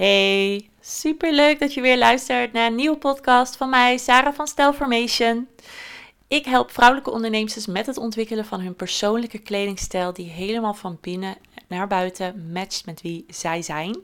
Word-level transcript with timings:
Hey, 0.00 0.68
super 0.80 1.32
leuk 1.32 1.58
dat 1.58 1.74
je 1.74 1.80
weer 1.80 1.98
luistert 1.98 2.52
naar 2.52 2.66
een 2.66 2.74
nieuwe 2.74 2.96
podcast 2.96 3.56
van 3.56 3.70
mij, 3.70 3.98
Sarah 3.98 4.34
van 4.34 4.46
Stylformation. 4.46 5.48
Ik 6.28 6.44
help 6.44 6.70
vrouwelijke 6.70 7.10
ondernemers 7.10 7.66
met 7.66 7.86
het 7.86 7.96
ontwikkelen 7.96 8.44
van 8.44 8.60
hun 8.60 8.74
persoonlijke 8.74 9.38
kledingstijl 9.38 10.12
die 10.12 10.30
helemaal 10.30 10.74
van 10.74 10.98
binnen 11.00 11.36
naar 11.68 11.86
buiten 11.86 12.50
matcht 12.52 12.86
met 12.86 13.02
wie 13.02 13.24
zij 13.28 13.62
zijn. 13.62 13.96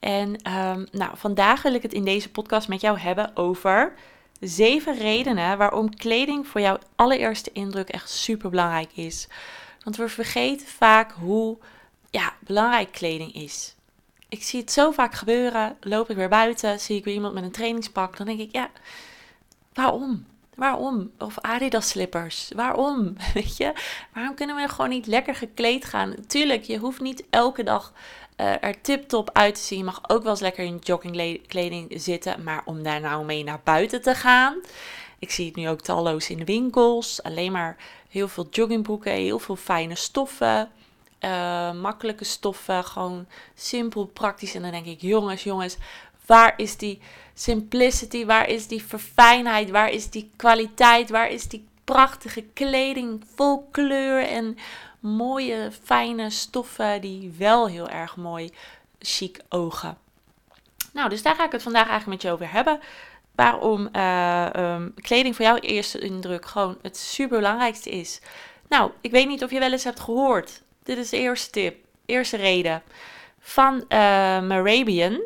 En 0.00 0.28
um, 0.28 0.86
nou, 0.92 1.10
vandaag 1.16 1.62
wil 1.62 1.74
ik 1.74 1.82
het 1.82 1.92
in 1.92 2.04
deze 2.04 2.30
podcast 2.30 2.68
met 2.68 2.80
jou 2.80 2.98
hebben 2.98 3.36
over 3.36 3.94
zeven 4.40 4.98
redenen 4.98 5.58
waarom 5.58 5.96
kleding 5.96 6.46
voor 6.46 6.60
jouw 6.60 6.78
allereerste 6.96 7.50
indruk 7.52 7.88
echt 7.88 8.10
super 8.10 8.50
belangrijk 8.50 8.90
is. 8.94 9.28
Want 9.82 9.96
we 9.96 10.08
vergeten 10.08 10.66
vaak 10.66 11.12
hoe 11.12 11.58
ja, 12.10 12.34
belangrijk 12.40 12.92
kleding 12.92 13.34
is. 13.34 13.73
Ik 14.34 14.42
zie 14.42 14.60
het 14.60 14.72
zo 14.72 14.90
vaak 14.90 15.14
gebeuren. 15.14 15.76
Loop 15.80 16.10
ik 16.10 16.16
weer 16.16 16.28
buiten, 16.28 16.80
zie 16.80 16.96
ik 16.96 17.04
weer 17.04 17.14
iemand 17.14 17.34
met 17.34 17.42
een 17.42 17.50
trainingspak. 17.50 18.16
Dan 18.16 18.26
denk 18.26 18.40
ik, 18.40 18.52
ja, 18.52 18.70
waarom? 19.72 20.26
Waarom? 20.54 21.10
Of 21.18 21.38
Adidas 21.38 21.88
slippers. 21.88 22.50
Waarom? 22.54 23.16
Weet 23.34 23.56
je? 23.56 23.72
Waarom 24.12 24.34
kunnen 24.34 24.56
we 24.56 24.68
gewoon 24.68 24.90
niet 24.90 25.06
lekker 25.06 25.34
gekleed 25.34 25.84
gaan? 25.84 26.14
Tuurlijk, 26.26 26.64
je 26.64 26.78
hoeft 26.78 27.00
niet 27.00 27.24
elke 27.30 27.62
dag 27.62 27.92
uh, 28.36 28.62
er 28.62 28.80
tip-top 28.80 29.30
uit 29.32 29.54
te 29.54 29.60
zien. 29.60 29.78
Je 29.78 29.84
mag 29.84 30.00
ook 30.06 30.22
wel 30.22 30.30
eens 30.30 30.40
lekker 30.40 30.64
in 30.64 30.80
joggingkleding 30.82 31.92
zitten. 31.96 32.42
Maar 32.42 32.62
om 32.64 32.82
daar 32.82 33.00
nou 33.00 33.24
mee 33.24 33.44
naar 33.44 33.60
buiten 33.64 34.02
te 34.02 34.14
gaan. 34.14 34.54
Ik 35.18 35.30
zie 35.30 35.46
het 35.46 35.56
nu 35.56 35.68
ook 35.68 35.80
talloos 35.80 36.30
in 36.30 36.38
de 36.38 36.44
winkels. 36.44 37.22
Alleen 37.22 37.52
maar 37.52 37.76
heel 38.08 38.28
veel 38.28 38.46
joggingbroeken, 38.50 39.12
heel 39.12 39.38
veel 39.38 39.56
fijne 39.56 39.94
stoffen. 39.94 40.70
Uh, 41.24 41.72
makkelijke 41.72 42.24
stoffen, 42.24 42.84
gewoon 42.84 43.26
simpel, 43.54 44.06
praktisch. 44.06 44.54
En 44.54 44.62
dan 44.62 44.70
denk 44.70 44.86
ik, 44.86 45.00
jongens, 45.00 45.44
jongens, 45.44 45.76
waar 46.26 46.54
is 46.56 46.76
die 46.76 47.00
simplicity? 47.34 48.24
Waar 48.24 48.48
is 48.48 48.66
die 48.66 48.84
verfijnheid? 48.84 49.70
Waar 49.70 49.90
is 49.90 50.10
die 50.10 50.30
kwaliteit? 50.36 51.10
Waar 51.10 51.30
is 51.30 51.48
die 51.48 51.66
prachtige 51.84 52.42
kleding 52.42 53.24
vol 53.34 53.68
kleur 53.70 54.26
en 54.26 54.56
mooie, 55.00 55.70
fijne 55.82 56.30
stoffen 56.30 57.00
die 57.00 57.34
wel 57.38 57.68
heel 57.68 57.88
erg 57.88 58.16
mooi, 58.16 58.50
chic 58.98 59.40
ogen? 59.48 59.98
Nou, 60.92 61.08
dus 61.08 61.22
daar 61.22 61.34
ga 61.34 61.44
ik 61.44 61.52
het 61.52 61.62
vandaag 61.62 61.88
eigenlijk 61.88 62.22
met 62.22 62.22
je 62.22 62.30
over 62.30 62.52
hebben. 62.52 62.80
Waarom 63.34 63.88
uh, 63.92 64.48
um, 64.56 64.94
kleding 64.94 65.36
voor 65.36 65.44
jouw 65.44 65.56
eerste 65.56 65.98
indruk 65.98 66.46
gewoon 66.46 66.78
het 66.82 66.96
superbelangrijkste 66.96 67.90
is. 67.90 68.20
Nou, 68.68 68.90
ik 69.00 69.10
weet 69.10 69.28
niet 69.28 69.44
of 69.44 69.50
je 69.50 69.58
wel 69.58 69.72
eens 69.72 69.84
hebt 69.84 70.00
gehoord 70.00 70.62
dit 70.84 70.98
is 70.98 71.08
de 71.08 71.18
eerste 71.18 71.50
tip, 71.50 71.76
eerste 72.06 72.36
reden. 72.36 72.82
Van 73.40 73.74
uh, 73.74 73.98
Marabian, 74.40 75.20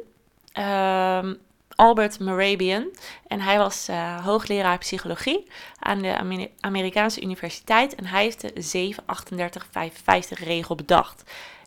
uh, 0.59 1.31
Albert 1.75 2.20
Marabian. 2.20 2.89
En 3.27 3.41
hij 3.41 3.59
was 3.59 3.89
uh, 3.89 4.25
hoogleraar 4.25 4.79
psychologie 4.79 5.47
aan 5.79 6.03
de 6.03 6.48
Amerikaanse 6.61 7.23
Universiteit. 7.23 7.95
En 7.95 8.06
hij 8.06 8.23
heeft 8.23 8.41
de 8.41 8.53
73855 8.55 10.45
regel 10.45 10.75
bedacht. 10.75 11.23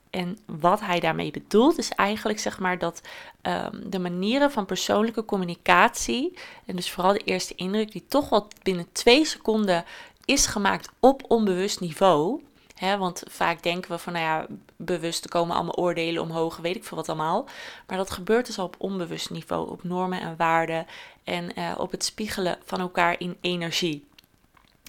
En 0.10 0.38
wat 0.46 0.80
hij 0.80 1.00
daarmee 1.00 1.32
bedoelt 1.32 1.78
is 1.78 1.90
eigenlijk 1.90 2.40
zeg 2.40 2.60
maar 2.60 2.78
dat 2.78 3.02
um, 3.42 3.90
de 3.90 4.00
manieren 4.00 4.52
van 4.52 4.66
persoonlijke 4.66 5.26
communicatie 5.26 6.38
en 6.66 6.76
dus 6.76 6.92
vooral 6.92 7.14
de 7.14 7.24
eerste 7.24 7.56
indruk 7.56 7.92
die 7.92 8.06
toch 8.08 8.30
wel 8.30 8.48
binnen 8.64 8.88
twee 8.92 9.26
seconden 9.26 9.86
is 10.26 10.46
gemaakt 10.46 10.90
op 11.00 11.24
onbewust 11.28 11.80
niveau, 11.80 12.42
want 12.82 13.24
vaak 13.30 13.64
denken 13.64 13.92
we 13.92 13.98
van, 13.98 14.14
nou 14.14 14.26
ja, 14.26 14.46
bewust 14.76 15.28
komen 15.28 15.56
allemaal 15.56 15.76
oordelen 15.76 16.22
omhoog, 16.22 16.58
weet 16.58 16.76
ik 16.76 16.84
veel 16.84 16.98
wat 16.98 17.10
allemaal. 17.10 17.48
Maar 17.88 17.98
dat 17.98 18.12
gebeurt 18.12 18.46
dus 18.46 18.60
al 18.60 18.66
op 18.66 18.76
onbewust 18.78 19.30
niveau, 19.30 19.70
op 19.70 19.84
normen 19.84 20.22
en 20.22 20.36
waarden 20.38 20.88
en 21.24 21.52
uh, 21.60 21.74
op 21.78 21.92
het 21.92 22.04
spiegelen 22.04 22.58
van 22.66 22.80
elkaar 22.80 23.16
in 23.20 23.38
energie. 23.42 24.10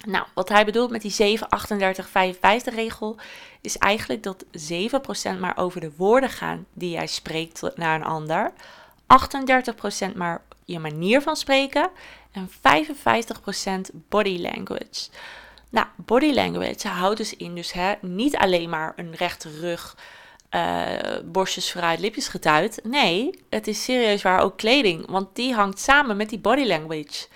Nou, 0.05 0.25
wat 0.33 0.49
hij 0.49 0.65
bedoelt 0.65 0.89
met 0.89 1.01
die 1.01 1.11
7, 1.11 1.49
38, 1.49 2.09
55 2.09 2.75
regel 2.75 3.17
is 3.61 3.77
eigenlijk 3.77 4.23
dat 4.23 4.45
7% 5.35 5.39
maar 5.39 5.57
over 5.57 5.81
de 5.81 5.91
woorden 5.97 6.29
gaan 6.29 6.65
die 6.73 6.89
jij 6.89 7.07
spreekt 7.07 7.61
naar 7.75 7.95
een 7.95 8.05
ander, 8.05 8.51
38% 10.11 10.15
maar 10.15 10.41
je 10.65 10.79
manier 10.79 11.21
van 11.21 11.35
spreken 11.35 11.89
en 12.31 12.49
55% 12.49 13.95
body 14.09 14.41
language. 14.41 15.09
Nou, 15.73 15.87
body 15.95 16.33
language 16.33 16.87
houdt 16.87 17.17
dus 17.17 17.35
in, 17.35 17.55
dus 17.55 17.71
hè, 17.71 17.93
niet 18.01 18.35
alleen 18.35 18.69
maar 18.69 18.93
een 18.95 19.15
rechte 19.15 19.49
rug, 19.59 19.97
uh, 20.51 20.83
borstjes 21.25 21.71
vooruit, 21.71 21.99
lipjes 21.99 22.27
getuid. 22.27 22.79
Nee, 22.83 23.43
het 23.49 23.67
is 23.67 23.83
serieus 23.83 24.21
waar 24.21 24.41
ook 24.41 24.57
kleding, 24.57 25.09
want 25.09 25.35
die 25.35 25.53
hangt 25.53 25.79
samen 25.79 26.17
met 26.17 26.29
die 26.29 26.39
body 26.39 26.65
language. 26.65 27.27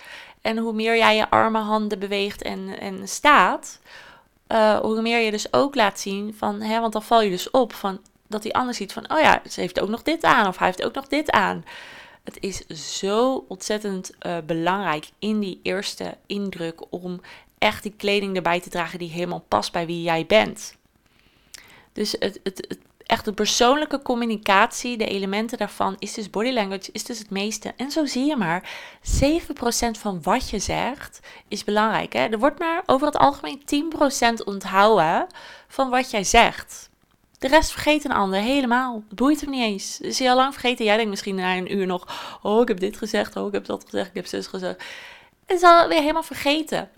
En 0.42 0.58
hoe 0.58 0.72
meer 0.72 0.96
jij 0.96 1.16
je 1.16 1.30
armen, 1.30 1.62
handen 1.62 1.98
beweegt 1.98 2.42
en, 2.42 2.78
en 2.80 3.08
staat, 3.08 3.80
uh, 4.48 4.78
hoe 4.78 5.02
meer 5.02 5.20
je 5.20 5.30
dus 5.30 5.52
ook 5.52 5.74
laat 5.74 6.00
zien 6.00 6.34
van, 6.34 6.60
hè, 6.60 6.80
want 6.80 6.92
dan 6.92 7.02
val 7.02 7.22
je 7.22 7.30
dus 7.30 7.50
op 7.50 7.72
van 7.72 8.00
dat 8.28 8.42
die 8.42 8.54
ander 8.54 8.74
ziet 8.74 8.92
van, 8.92 9.12
oh 9.12 9.20
ja, 9.20 9.42
ze 9.50 9.60
heeft 9.60 9.80
ook 9.80 9.88
nog 9.88 10.02
dit 10.02 10.24
aan 10.24 10.46
of 10.46 10.58
hij 10.58 10.66
heeft 10.66 10.84
ook 10.84 10.94
nog 10.94 11.08
dit 11.08 11.30
aan. 11.30 11.64
Het 12.24 12.38
is 12.40 12.66
zo 12.98 13.44
ontzettend 13.48 14.10
uh, 14.26 14.36
belangrijk 14.46 15.08
in 15.18 15.40
die 15.40 15.60
eerste 15.62 16.16
indruk 16.26 16.80
om 16.90 17.20
echt 17.58 17.82
die 17.82 17.94
kleding 17.96 18.36
erbij 18.36 18.60
te 18.60 18.70
dragen 18.70 18.98
die 18.98 19.10
helemaal 19.10 19.44
past 19.48 19.72
bij 19.72 19.86
wie 19.86 20.02
jij 20.02 20.26
bent. 20.26 20.76
Dus 21.92 22.12
het, 22.18 22.40
het, 22.42 22.64
het, 22.68 22.78
echt 23.06 23.24
de 23.24 23.32
persoonlijke 23.32 24.02
communicatie, 24.02 24.96
de 24.96 25.06
elementen 25.06 25.58
daarvan, 25.58 25.96
is 25.98 26.14
dus 26.14 26.30
body 26.30 26.50
language, 26.50 26.90
is 26.92 27.04
dus 27.04 27.18
het 27.18 27.30
meeste. 27.30 27.72
En 27.76 27.90
zo 27.90 28.06
zie 28.06 28.24
je 28.24 28.36
maar, 28.36 28.70
7% 29.22 29.98
van 29.98 30.22
wat 30.22 30.50
je 30.50 30.58
zegt 30.58 31.20
is 31.48 31.64
belangrijk. 31.64 32.12
Hè? 32.12 32.26
Er 32.26 32.38
wordt 32.38 32.58
maar 32.58 32.82
over 32.86 33.06
het 33.06 33.16
algemeen 33.16 33.62
10% 34.40 34.44
onthouden 34.44 35.26
van 35.68 35.90
wat 35.90 36.10
jij 36.10 36.24
zegt. 36.24 36.88
De 37.38 37.48
rest 37.48 37.70
vergeet 37.70 38.04
een 38.04 38.12
ander 38.12 38.40
helemaal. 38.40 39.02
Het 39.08 39.18
boeit 39.18 39.40
hem 39.40 39.50
niet 39.50 39.62
eens. 39.62 40.00
Is 40.00 40.20
al 40.20 40.36
lang 40.36 40.52
vergeten? 40.52 40.84
Jij 40.84 40.96
denkt 40.96 41.10
misschien 41.10 41.34
na 41.34 41.56
een 41.56 41.76
uur 41.76 41.86
nog: 41.86 42.06
Oh, 42.42 42.62
ik 42.62 42.68
heb 42.68 42.80
dit 42.80 42.96
gezegd. 42.96 43.36
Oh, 43.36 43.46
ik 43.46 43.52
heb 43.52 43.64
dat 43.64 43.84
gezegd. 43.84 44.08
Ik 44.08 44.14
heb 44.14 44.26
zus 44.26 44.46
gezegd. 44.46 44.82
Het 45.46 45.56
is 45.56 45.62
alweer 45.62 46.00
helemaal 46.00 46.22
vergeten. 46.22 46.90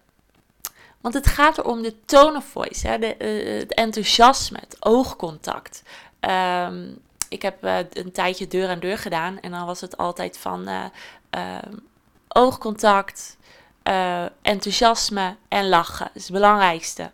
Want 1.01 1.15
het 1.15 1.27
gaat 1.27 1.59
erom 1.59 1.83
de 1.83 2.05
tone 2.05 2.37
of 2.37 2.45
voice, 2.45 2.89
hè, 2.89 2.99
de, 2.99 3.15
uh, 3.19 3.59
het 3.59 3.75
enthousiasme, 3.75 4.59
het 4.61 4.77
oogcontact. 4.81 5.83
Um, 6.21 6.99
ik 7.29 7.43
heb 7.43 7.65
uh, 7.65 7.79
een 7.93 8.13
tijdje 8.13 8.49
deur 8.49 8.69
aan 8.69 8.79
deur 8.79 8.99
gedaan 8.99 9.41
en 9.41 9.51
dan 9.51 9.67
was 9.67 9.81
het 9.81 9.97
altijd 9.97 10.39
van 10.39 10.69
uh, 10.69 10.85
oogcontact, 12.29 13.37
enthousiasme 14.43 15.37
en 15.49 15.69
lachen. 15.69 16.07
Dat 16.07 16.17
is 16.17 16.23
het 16.23 16.33
belangrijkste. 16.33 17.11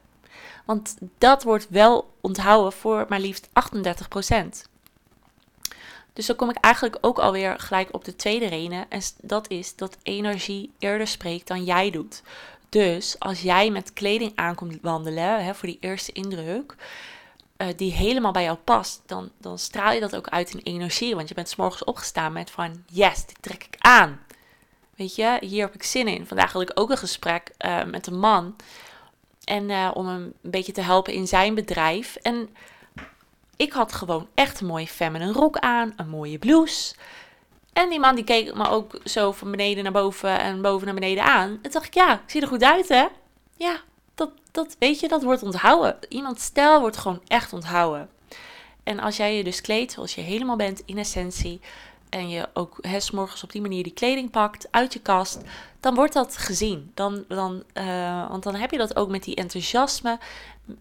Want 0.65 0.97
dat 1.19 1.43
wordt 1.43 1.67
wel 1.69 2.11
onthouden 2.21 2.73
voor 2.73 3.07
maar 3.09 3.21
liefst 3.21 3.49
38%. 3.49 3.51
Dus 6.13 6.27
dan 6.27 6.37
kom 6.37 6.51
ik 6.51 6.57
eigenlijk 6.57 6.99
ook 7.01 7.19
alweer 7.19 7.59
gelijk 7.59 7.89
op 7.95 8.05
de 8.05 8.17
tweede 8.17 8.47
reden. 8.47 8.87
En 8.89 9.01
dat 9.21 9.51
is 9.51 9.77
dat 9.77 9.97
energie 10.03 10.73
eerder 10.79 11.07
spreekt 11.07 11.47
dan 11.47 11.65
jij 11.65 11.91
doet. 11.91 12.23
Dus 12.76 13.19
als 13.19 13.41
jij 13.41 13.70
met 13.70 13.92
kleding 13.92 14.32
aankomt 14.34 14.78
wandelen, 14.82 15.44
hè, 15.44 15.54
voor 15.54 15.69
die 15.69 15.78
eerste 15.81 16.12
indruk, 16.12 16.75
uh, 17.56 17.69
die 17.76 17.92
helemaal 17.92 18.32
bij 18.32 18.42
jou 18.42 18.56
past, 18.56 19.03
dan, 19.06 19.31
dan 19.38 19.59
straal 19.59 19.92
je 19.92 20.00
dat 20.00 20.16
ook 20.16 20.28
uit 20.28 20.54
in 20.54 20.60
energie. 20.62 21.14
Want 21.14 21.28
je 21.28 21.34
bent 21.34 21.48
s 21.48 21.56
morgens 21.56 21.84
opgestaan 21.84 22.32
met 22.32 22.50
van, 22.50 22.84
yes, 22.87 23.26
dit 23.26 23.37
trek 23.41 23.64
ik 23.64 23.76
aan. 23.78 24.20
Weet 24.97 25.14
je, 25.14 25.37
hier 25.41 25.64
heb 25.64 25.75
ik 25.75 25.82
zin 25.82 26.09
in. 26.09 26.26
Vandaag 26.26 26.53
had 26.53 26.62
ik 26.62 26.70
ook 26.75 26.91
een 26.91 26.97
gesprek 26.97 27.50
uh, 27.59 27.84
met 27.84 28.06
een 28.06 28.19
man. 28.19 28.56
En 29.44 29.69
uh, 29.69 29.91
om 29.94 30.06
hem 30.06 30.32
een 30.43 30.50
beetje 30.50 30.72
te 30.72 30.81
helpen 30.81 31.12
in 31.12 31.26
zijn 31.26 31.54
bedrijf. 31.54 32.16
En 32.16 32.48
ik 33.56 33.72
had 33.72 33.93
gewoon 33.93 34.28
echt 34.34 34.60
een 34.60 34.66
mooie 34.66 34.87
feminine 34.87 35.32
rok 35.32 35.58
aan, 35.58 35.93
een 35.97 36.08
mooie 36.08 36.38
blouse. 36.38 36.94
En 37.76 37.88
die 37.88 38.00
man 38.00 38.14
die 38.14 38.25
keek 38.25 38.55
me 38.55 38.69
ook 38.69 38.99
zo 39.05 39.32
van 39.32 39.50
beneden 39.50 39.82
naar 39.82 39.93
boven 39.93 40.38
en 40.38 40.62
boven 40.62 40.87
naar 40.87 40.94
beneden 40.94 41.25
aan. 41.25 41.58
En 41.62 41.70
dacht 41.70 41.87
ik, 41.87 41.94
ja, 41.94 42.14
ik 42.14 42.31
zie 42.31 42.40
er 42.40 42.49
goed 42.49 42.62
uit, 42.62 42.88
hè? 42.88 43.06
Ja, 43.56 43.81
dat, 44.14 44.31
dat 44.50 44.76
weet 44.78 45.00
je, 45.00 45.08
dat 45.08 45.23
wordt 45.23 45.43
onthouden. 45.43 45.96
Iemand 46.08 46.40
stijl 46.40 46.81
wordt 46.81 46.96
gewoon 46.96 47.20
echt 47.26 47.52
onthouden. 47.52 48.08
En 48.82 49.00
als 49.00 49.17
jij 49.17 49.37
je 49.37 49.44
dus 49.44 49.61
kleedt 49.61 49.93
zoals 49.93 50.14
je 50.14 50.20
helemaal 50.20 50.56
bent 50.56 50.82
in 50.84 50.99
essentie. 50.99 51.61
En 52.08 52.28
je 52.28 52.49
ook 52.52 52.78
s 52.99 53.11
morgens 53.11 53.43
op 53.43 53.52
die 53.52 53.61
manier 53.61 53.82
die 53.82 53.93
kleding 53.93 54.31
pakt 54.31 54.69
uit 54.70 54.93
je 54.93 55.00
kast. 55.00 55.40
Dan 55.81 55.94
wordt 55.94 56.12
dat 56.12 56.37
gezien. 56.37 56.90
Dan, 56.94 57.25
dan, 57.29 57.62
uh, 57.75 58.29
want 58.29 58.43
dan 58.43 58.55
heb 58.55 58.70
je 58.70 58.79
dat 58.79 58.96
ook 58.96 59.08
met 59.08 59.25
die 59.25 59.34
enthousiasme. 59.34 60.19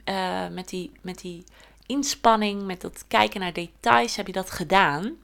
Uh, 0.06 0.48
met, 0.52 0.70
die, 0.70 0.92
met 1.02 1.20
die 1.20 1.44
inspanning. 1.86 2.64
Met 2.64 2.82
dat 2.82 3.04
kijken 3.08 3.40
naar 3.40 3.54
details 3.54 4.16
heb 4.16 4.28
je 4.28 4.34
dat 4.34 4.52
gedaan. 4.52 5.18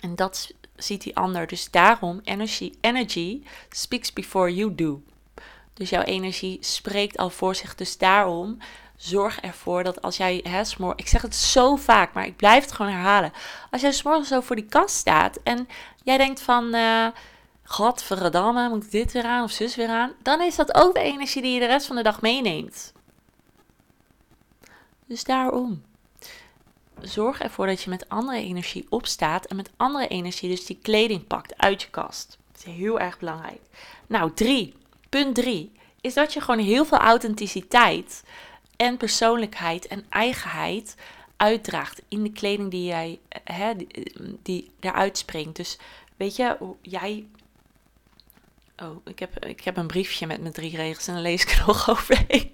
En 0.00 0.14
dat 0.14 0.52
ziet 0.78 1.02
die 1.02 1.16
ander. 1.16 1.46
Dus 1.46 1.70
daarom, 1.70 2.20
energy, 2.24 2.72
energy 2.80 3.42
speaks 3.70 4.12
before 4.12 4.54
you 4.54 4.74
do. 4.74 5.02
Dus 5.74 5.90
jouw 5.90 6.02
energie 6.02 6.58
spreekt 6.60 7.16
al 7.16 7.30
voor 7.30 7.54
zich. 7.54 7.74
Dus 7.74 7.98
daarom 7.98 8.58
zorg 8.96 9.40
ervoor 9.40 9.84
dat 9.84 10.02
als 10.02 10.16
jij, 10.16 10.44
hè, 10.48 10.62
ik 10.96 11.08
zeg 11.08 11.22
het 11.22 11.34
zo 11.34 11.76
vaak, 11.76 12.12
maar 12.12 12.26
ik 12.26 12.36
blijf 12.36 12.62
het 12.64 12.72
gewoon 12.72 12.92
herhalen. 12.92 13.32
Als 13.70 13.80
jij 13.80 13.92
s'morgens 13.92 14.28
zo 14.28 14.40
voor 14.40 14.56
die 14.56 14.66
kast 14.66 14.96
staat 14.96 15.38
en 15.42 15.68
jij 16.02 16.16
denkt 16.16 16.40
van, 16.40 16.74
uh, 16.74 17.06
godverdamme, 17.64 18.68
moet 18.68 18.84
ik 18.84 18.90
dit 18.90 19.12
weer 19.12 19.24
aan 19.24 19.44
of 19.44 19.50
zus 19.50 19.76
weer 19.76 19.88
aan? 19.88 20.12
Dan 20.22 20.42
is 20.42 20.56
dat 20.56 20.74
ook 20.74 20.94
de 20.94 21.00
energie 21.00 21.42
die 21.42 21.54
je 21.54 21.60
de 21.60 21.66
rest 21.66 21.86
van 21.86 21.96
de 21.96 22.02
dag 22.02 22.20
meeneemt. 22.20 22.92
Dus 25.06 25.24
daarom. 25.24 25.82
Zorg 27.02 27.40
ervoor 27.40 27.66
dat 27.66 27.82
je 27.82 27.90
met 27.90 28.08
andere 28.08 28.38
energie 28.38 28.86
opstaat 28.88 29.44
en 29.44 29.56
met 29.56 29.70
andere 29.76 30.08
energie 30.08 30.48
dus 30.48 30.66
die 30.66 30.78
kleding 30.82 31.26
pakt 31.26 31.58
uit 31.58 31.82
je 31.82 31.90
kast. 31.90 32.38
Dat 32.52 32.66
is 32.66 32.72
heel 32.72 33.00
erg 33.00 33.18
belangrijk. 33.18 33.60
Nou, 34.06 34.32
drie. 34.34 34.74
Punt 35.08 35.34
drie 35.34 35.72
is 36.00 36.14
dat 36.14 36.32
je 36.32 36.40
gewoon 36.40 36.64
heel 36.64 36.84
veel 36.84 36.98
authenticiteit 36.98 38.24
en 38.76 38.96
persoonlijkheid 38.96 39.86
en 39.86 40.04
eigenheid 40.08 40.94
uitdraagt 41.36 42.02
in 42.08 42.22
de 42.22 42.32
kleding 42.32 42.70
die 42.70 42.84
jij 42.84 43.18
hè, 43.44 43.72
die, 44.42 44.70
eruit 44.80 45.18
springt. 45.18 45.56
Dus 45.56 45.78
weet 46.16 46.36
je, 46.36 46.56
jij. 46.82 47.26
Oh, 48.82 49.06
ik 49.06 49.18
heb, 49.18 49.44
ik 49.44 49.64
heb 49.64 49.76
een 49.76 49.86
briefje 49.86 50.26
met 50.26 50.40
mijn 50.40 50.52
drie 50.52 50.76
regels 50.76 51.06
en 51.06 51.14
dan 51.14 51.22
lees 51.22 51.42
ik 51.42 51.50
er 51.50 51.64
nog 51.66 51.88
overheen. 51.90 52.52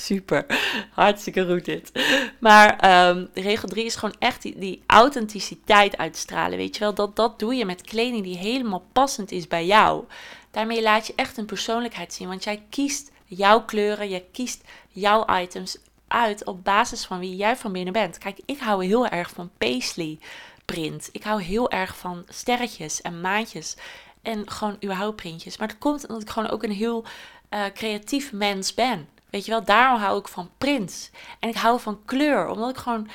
Super, 0.00 0.46
hartstikke 0.90 1.46
goed 1.46 1.64
dit. 1.64 1.92
Maar 2.38 3.08
um, 3.08 3.28
regel 3.34 3.68
3 3.68 3.84
is 3.84 3.96
gewoon 3.96 4.14
echt 4.18 4.42
die, 4.42 4.82
authenticiteit 4.86 5.96
uitstralen. 5.96 6.58
Weet 6.58 6.74
je 6.74 6.80
wel, 6.80 6.94
dat, 6.94 7.16
dat 7.16 7.38
doe 7.38 7.54
je 7.54 7.64
met 7.64 7.82
kleding 7.82 8.22
die 8.22 8.36
helemaal 8.36 8.84
passend 8.92 9.32
is 9.32 9.46
bij 9.46 9.66
jou. 9.66 10.04
Daarmee 10.50 10.82
laat 10.82 11.06
je 11.06 11.12
echt 11.16 11.36
een 11.36 11.46
persoonlijkheid 11.46 12.12
zien, 12.14 12.28
want 12.28 12.44
jij 12.44 12.62
kiest 12.70 13.10
jouw 13.24 13.64
kleuren, 13.64 14.08
je 14.08 14.24
kiest 14.32 14.64
jouw 14.88 15.38
items 15.38 15.78
uit 16.08 16.44
op 16.44 16.64
basis 16.64 17.04
van 17.04 17.18
wie 17.18 17.36
jij 17.36 17.56
van 17.56 17.72
binnen 17.72 17.92
bent. 17.92 18.18
Kijk, 18.18 18.40
ik 18.44 18.58
hou 18.58 18.84
heel 18.84 19.06
erg 19.06 19.30
van 19.30 19.50
paisley 19.58 20.18
print. 20.64 21.08
Ik 21.12 21.22
hou 21.22 21.42
heel 21.42 21.70
erg 21.70 21.96
van 21.96 22.24
sterretjes 22.28 23.00
en 23.02 23.20
maatjes 23.20 23.76
en 24.22 24.50
gewoon 24.50 24.76
überhaupt 24.84 25.16
printjes. 25.16 25.56
Maar 25.56 25.68
dat 25.68 25.78
komt 25.78 26.06
omdat 26.06 26.22
ik 26.22 26.30
gewoon 26.30 26.50
ook 26.50 26.62
een 26.62 26.72
heel 26.72 27.04
uh, 27.50 27.64
creatief 27.74 28.32
mens 28.32 28.74
ben. 28.74 29.08
Weet 29.30 29.44
je 29.44 29.50
wel, 29.50 29.64
daarom 29.64 30.00
hou 30.00 30.18
ik 30.18 30.28
van 30.28 30.50
print. 30.58 31.10
En 31.40 31.48
ik 31.48 31.56
hou 31.56 31.80
van 31.80 32.00
kleur, 32.04 32.48
omdat 32.48 32.70
ik 32.70 32.76
gewoon 32.76 33.08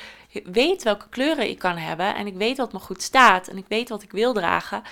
weet 0.44 0.82
welke 0.82 1.08
kleuren 1.08 1.48
ik 1.48 1.58
kan 1.58 1.76
hebben. 1.76 2.14
En 2.14 2.26
ik 2.26 2.34
weet 2.34 2.56
wat 2.56 2.72
me 2.72 2.78
goed 2.78 3.02
staat. 3.02 3.48
En 3.48 3.56
ik 3.56 3.64
weet 3.68 3.88
wat 3.88 4.02
ik 4.02 4.10
wil 4.12 4.32
dragen. 4.32 4.82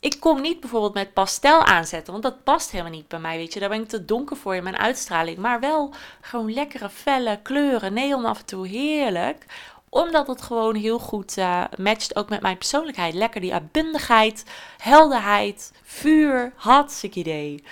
Ik 0.00 0.20
kom 0.20 0.40
niet 0.40 0.60
bijvoorbeeld 0.60 0.94
met 0.94 1.12
pastel 1.12 1.64
aanzetten, 1.64 2.12
want 2.12 2.24
dat 2.24 2.44
past 2.44 2.70
helemaal 2.70 2.92
niet 2.92 3.08
bij 3.08 3.18
mij, 3.18 3.36
weet 3.36 3.52
je. 3.52 3.60
Daar 3.60 3.68
ben 3.68 3.82
ik 3.82 3.88
te 3.88 4.04
donker 4.04 4.36
voor 4.36 4.54
in 4.54 4.62
mijn 4.62 4.76
uitstraling. 4.76 5.38
Maar 5.38 5.60
wel 5.60 5.94
gewoon 6.20 6.52
lekkere, 6.52 6.90
felle 6.90 7.40
kleuren, 7.42 7.92
neon 7.92 8.24
af 8.24 8.38
en 8.38 8.44
toe, 8.44 8.66
heerlijk. 8.66 9.46
Omdat 9.88 10.26
het 10.26 10.42
gewoon 10.42 10.74
heel 10.74 10.98
goed 10.98 11.36
uh, 11.36 11.64
matcht 11.78 12.16
ook 12.16 12.28
met 12.28 12.40
mijn 12.40 12.58
persoonlijkheid. 12.58 13.14
Lekker 13.14 13.40
die 13.40 13.52
uitbundigheid, 13.52 14.44
helderheid, 14.78 15.72
vuur, 15.82 16.52
hartstikke 16.56 17.18
idee. 17.18 17.64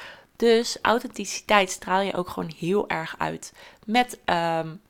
Dus 0.42 0.78
authenticiteit 0.80 1.70
straal 1.70 2.00
je 2.00 2.14
ook 2.14 2.28
gewoon 2.28 2.52
heel 2.58 2.88
erg 2.88 3.14
uit 3.18 3.52
met, 3.84 4.18
um, 4.24 4.80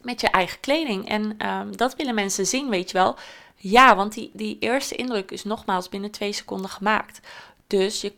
met 0.00 0.20
je 0.20 0.28
eigen 0.28 0.60
kleding. 0.60 1.08
En 1.08 1.48
um, 1.50 1.76
dat 1.76 1.96
willen 1.96 2.14
mensen 2.14 2.46
zien, 2.46 2.68
weet 2.68 2.90
je 2.90 2.98
wel. 2.98 3.16
Ja, 3.56 3.96
want 3.96 4.14
die, 4.14 4.30
die 4.32 4.56
eerste 4.60 4.94
indruk 4.94 5.30
is 5.30 5.44
nogmaals 5.44 5.88
binnen 5.88 6.10
twee 6.10 6.32
seconden 6.32 6.70
gemaakt. 6.70 7.20
Dus 7.66 8.00
je, 8.00 8.12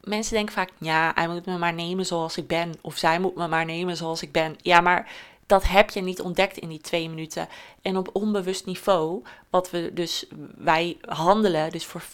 mensen 0.00 0.34
denken 0.34 0.54
vaak, 0.54 0.70
ja, 0.78 1.12
hij 1.14 1.28
moet 1.28 1.46
me 1.46 1.58
maar 1.58 1.74
nemen 1.74 2.06
zoals 2.06 2.36
ik 2.36 2.46
ben. 2.46 2.74
Of 2.80 2.96
zij 2.96 3.20
moet 3.20 3.36
me 3.36 3.48
maar 3.48 3.64
nemen 3.64 3.96
zoals 3.96 4.22
ik 4.22 4.32
ben. 4.32 4.56
Ja, 4.62 4.80
maar 4.80 5.12
dat 5.46 5.64
heb 5.64 5.90
je 5.90 6.00
niet 6.00 6.20
ontdekt 6.20 6.56
in 6.56 6.68
die 6.68 6.80
twee 6.80 7.08
minuten. 7.08 7.48
En 7.82 7.96
op 7.96 8.10
onbewust 8.12 8.66
niveau, 8.66 9.22
wat 9.50 9.70
we 9.70 9.90
dus, 9.92 10.26
wij 10.56 10.96
handelen 11.00 11.70
dus 11.70 11.86
voor 11.86 12.02
95% 12.02 12.04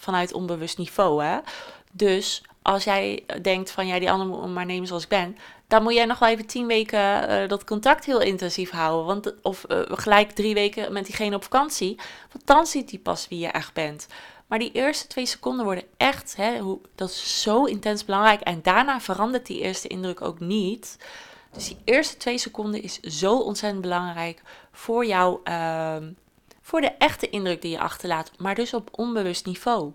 vanuit 0.00 0.32
onbewust 0.32 0.78
niveau. 0.78 1.24
Hè? 1.24 1.38
Dus 1.98 2.42
als 2.62 2.84
jij 2.84 3.24
denkt 3.42 3.70
van, 3.70 3.86
ja, 3.86 3.98
die 3.98 4.10
ander 4.10 4.26
moet 4.26 4.54
maar 4.54 4.66
nemen 4.66 4.86
zoals 4.86 5.02
ik 5.02 5.08
ben 5.08 5.36
dan 5.68 5.82
moet 5.82 5.94
jij 5.94 6.04
nog 6.04 6.18
wel 6.18 6.28
even 6.28 6.46
tien 6.46 6.66
weken 6.66 7.30
uh, 7.30 7.48
dat 7.48 7.64
contact 7.64 8.04
heel 8.04 8.20
intensief 8.20 8.70
houden. 8.70 9.06
Want, 9.06 9.42
of 9.42 9.64
uh, 9.68 9.80
gelijk 9.86 10.30
drie 10.30 10.54
weken 10.54 10.92
met 10.92 11.06
diegene 11.06 11.36
op 11.36 11.42
vakantie. 11.42 11.98
Want 12.32 12.46
dan 12.46 12.66
ziet 12.66 12.90
hij 12.90 12.98
pas 12.98 13.28
wie 13.28 13.38
je 13.38 13.46
echt 13.46 13.72
bent. 13.72 14.06
Maar 14.46 14.58
die 14.58 14.72
eerste 14.72 15.06
twee 15.06 15.26
seconden 15.26 15.64
worden 15.64 15.84
echt, 15.96 16.36
hè, 16.36 16.58
hoe, 16.58 16.80
dat 16.94 17.08
is 17.10 17.42
zo 17.42 17.64
intens 17.64 18.04
belangrijk. 18.04 18.40
En 18.40 18.62
daarna 18.62 19.00
verandert 19.00 19.46
die 19.46 19.60
eerste 19.60 19.88
indruk 19.88 20.22
ook 20.22 20.40
niet. 20.40 20.98
Dus 21.52 21.68
die 21.68 21.78
eerste 21.84 22.16
twee 22.16 22.38
seconden 22.38 22.82
is 22.82 23.00
zo 23.00 23.38
ontzettend 23.38 23.82
belangrijk 23.82 24.42
voor 24.72 25.06
jou, 25.06 25.40
uh, 25.44 25.96
voor 26.62 26.80
de 26.80 26.92
echte 26.98 27.28
indruk 27.30 27.62
die 27.62 27.70
je 27.70 27.78
achterlaat. 27.78 28.30
Maar 28.38 28.54
dus 28.54 28.74
op 28.74 28.88
onbewust 28.92 29.46
niveau. 29.46 29.92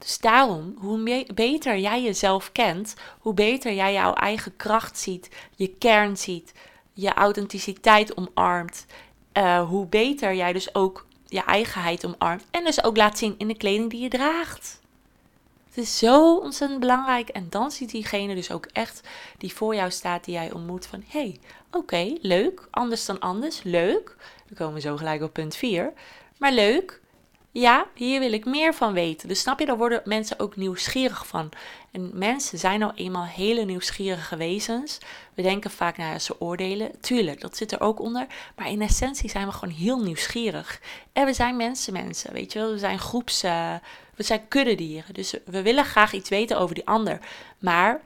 Dus 0.00 0.18
daarom, 0.18 0.74
hoe 0.78 1.24
beter 1.34 1.78
jij 1.78 2.02
jezelf 2.02 2.52
kent, 2.52 2.94
hoe 3.18 3.34
beter 3.34 3.72
jij 3.72 3.92
jouw 3.92 4.12
eigen 4.12 4.56
kracht 4.56 4.98
ziet, 4.98 5.28
je 5.56 5.68
kern 5.68 6.16
ziet, 6.16 6.52
je 6.92 7.14
authenticiteit 7.14 8.16
omarmt, 8.16 8.86
uh, 9.32 9.68
hoe 9.68 9.86
beter 9.86 10.34
jij 10.34 10.52
dus 10.52 10.74
ook 10.74 11.06
je 11.26 11.44
eigenheid 11.44 12.06
omarmt 12.06 12.44
en 12.50 12.64
dus 12.64 12.84
ook 12.84 12.96
laat 12.96 13.18
zien 13.18 13.34
in 13.38 13.48
de 13.48 13.56
kleding 13.56 13.90
die 13.90 14.00
je 14.00 14.08
draagt. 14.08 14.80
Het 15.70 15.78
is 15.78 15.98
zo 15.98 16.36
ontzettend 16.36 16.80
belangrijk. 16.80 17.28
En 17.28 17.46
dan 17.50 17.70
ziet 17.70 17.90
diegene 17.90 18.34
dus 18.34 18.50
ook 18.50 18.66
echt 18.66 19.00
die 19.38 19.54
voor 19.54 19.74
jou 19.74 19.90
staat, 19.90 20.24
die 20.24 20.34
jij 20.34 20.52
ontmoet, 20.52 20.86
van 20.86 21.04
hé, 21.08 21.20
hey, 21.20 21.38
oké, 21.70 22.16
leuk, 22.20 22.68
anders 22.70 23.06
dan 23.06 23.18
anders, 23.18 23.62
leuk. 23.62 24.16
Dan 24.46 24.56
komen 24.56 24.74
we 24.74 24.80
zo 24.80 24.96
gelijk 24.96 25.22
op 25.22 25.32
punt 25.32 25.56
4. 25.56 25.92
Maar 26.38 26.52
leuk, 26.52 27.00
ja, 27.52 27.86
hier 27.94 28.20
wil 28.20 28.32
ik 28.32 28.44
meer 28.44 28.74
van 28.74 28.92
weten. 28.92 29.28
Dus 29.28 29.40
snap 29.40 29.58
je, 29.58 29.66
daar 29.66 29.76
worden 29.76 30.02
mensen 30.04 30.38
ook 30.38 30.56
nieuwsgierig 30.56 31.26
van. 31.26 31.48
En 31.90 32.10
mensen 32.14 32.58
zijn 32.58 32.80
nou 32.80 32.92
eenmaal 32.94 33.24
hele 33.24 33.64
nieuwsgierige 33.64 34.36
wezens. 34.36 34.98
We 35.34 35.42
denken 35.42 35.70
vaak, 35.70 35.96
ja, 35.96 36.18
ze 36.18 36.40
oordelen. 36.40 37.00
Tuurlijk, 37.00 37.40
dat 37.40 37.56
zit 37.56 37.72
er 37.72 37.80
ook 37.80 38.00
onder. 38.00 38.26
Maar 38.56 38.68
in 38.68 38.82
essentie 38.82 39.30
zijn 39.30 39.46
we 39.46 39.52
gewoon 39.52 39.74
heel 39.74 40.00
nieuwsgierig. 40.00 40.80
En 41.12 41.24
we 41.24 41.32
zijn 41.32 41.56
mensen, 41.56 41.92
mensen, 41.92 42.32
weet 42.32 42.52
je 42.52 42.58
wel. 42.58 42.70
We 42.70 42.78
zijn 42.78 42.98
groeps, 42.98 43.44
uh, 43.44 43.74
we 44.14 44.22
zijn 44.22 44.48
kuddedieren. 44.48 45.14
Dus 45.14 45.34
we 45.44 45.62
willen 45.62 45.84
graag 45.84 46.12
iets 46.12 46.28
weten 46.28 46.58
over 46.58 46.74
die 46.74 46.86
ander. 46.86 47.20
Maar, 47.58 48.00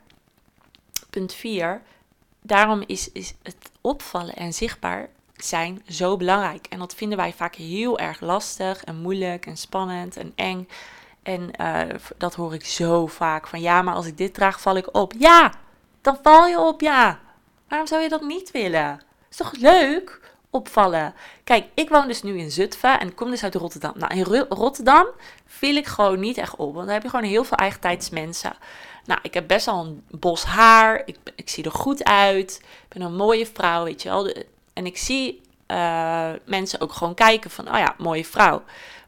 punt 1.10 1.34
4, 1.34 1.82
daarom 2.42 2.82
is, 2.86 3.12
is 3.12 3.34
het 3.42 3.56
opvallen 3.80 4.34
en 4.34 4.52
zichtbaar 4.52 5.08
zijn 5.36 5.82
zo 5.88 6.16
belangrijk. 6.16 6.66
En 6.66 6.78
dat 6.78 6.94
vinden 6.94 7.18
wij 7.18 7.32
vaak 7.32 7.54
heel 7.54 7.98
erg 7.98 8.20
lastig 8.20 8.84
en 8.84 8.96
moeilijk 8.96 9.46
en 9.46 9.56
spannend 9.56 10.16
en 10.16 10.32
eng. 10.34 10.68
En 11.22 11.50
uh, 11.60 11.80
dat 12.16 12.34
hoor 12.34 12.54
ik 12.54 12.64
zo 12.64 13.06
vaak 13.06 13.46
van 13.46 13.60
ja, 13.60 13.82
maar 13.82 13.94
als 13.94 14.06
ik 14.06 14.16
dit 14.16 14.34
draag, 14.34 14.60
val 14.60 14.76
ik 14.76 14.96
op. 14.96 15.12
Ja, 15.18 15.52
dan 16.00 16.18
val 16.22 16.46
je 16.46 16.60
op, 16.60 16.80
ja. 16.80 17.20
Waarom 17.68 17.88
zou 17.88 18.02
je 18.02 18.08
dat 18.08 18.22
niet 18.22 18.50
willen? 18.50 19.00
Is 19.30 19.36
toch 19.36 19.52
leuk? 19.52 20.20
Opvallen. 20.50 21.14
Kijk, 21.44 21.66
ik 21.74 21.88
woon 21.88 22.06
dus 22.06 22.22
nu 22.22 22.38
in 22.38 22.50
Zutphen 22.50 23.00
en 23.00 23.14
kom 23.14 23.30
dus 23.30 23.42
uit 23.42 23.54
Rotterdam. 23.54 23.92
Nou, 23.96 24.14
in 24.14 24.46
Rotterdam 24.48 25.06
viel 25.46 25.76
ik 25.76 25.86
gewoon 25.86 26.20
niet 26.20 26.38
echt 26.38 26.56
op, 26.56 26.74
want 26.74 26.84
daar 26.84 26.94
heb 26.94 27.02
je 27.02 27.10
gewoon 27.10 27.24
heel 27.24 27.44
veel 27.44 27.56
eigen 27.56 27.98
mensen. 28.12 28.52
Nou, 29.04 29.20
ik 29.22 29.34
heb 29.34 29.48
best 29.48 29.66
wel 29.66 29.80
een 29.80 30.04
bos 30.10 30.44
haar, 30.44 31.02
ik, 31.04 31.16
ik 31.34 31.48
zie 31.48 31.64
er 31.64 31.70
goed 31.70 32.04
uit, 32.04 32.60
ik 32.62 32.88
ben 32.88 33.02
een 33.02 33.16
mooie 33.16 33.46
vrouw, 33.46 33.84
weet 33.84 34.02
je 34.02 34.08
wel. 34.08 34.22
De, 34.22 34.46
en 34.74 34.86
ik 34.86 34.96
zie 34.96 35.40
uh, 35.68 36.30
mensen 36.44 36.80
ook 36.80 36.92
gewoon 36.92 37.14
kijken 37.14 37.50
van, 37.50 37.68
oh 37.68 37.78
ja, 37.78 37.94
mooie 37.98 38.24
vrouw. 38.24 38.62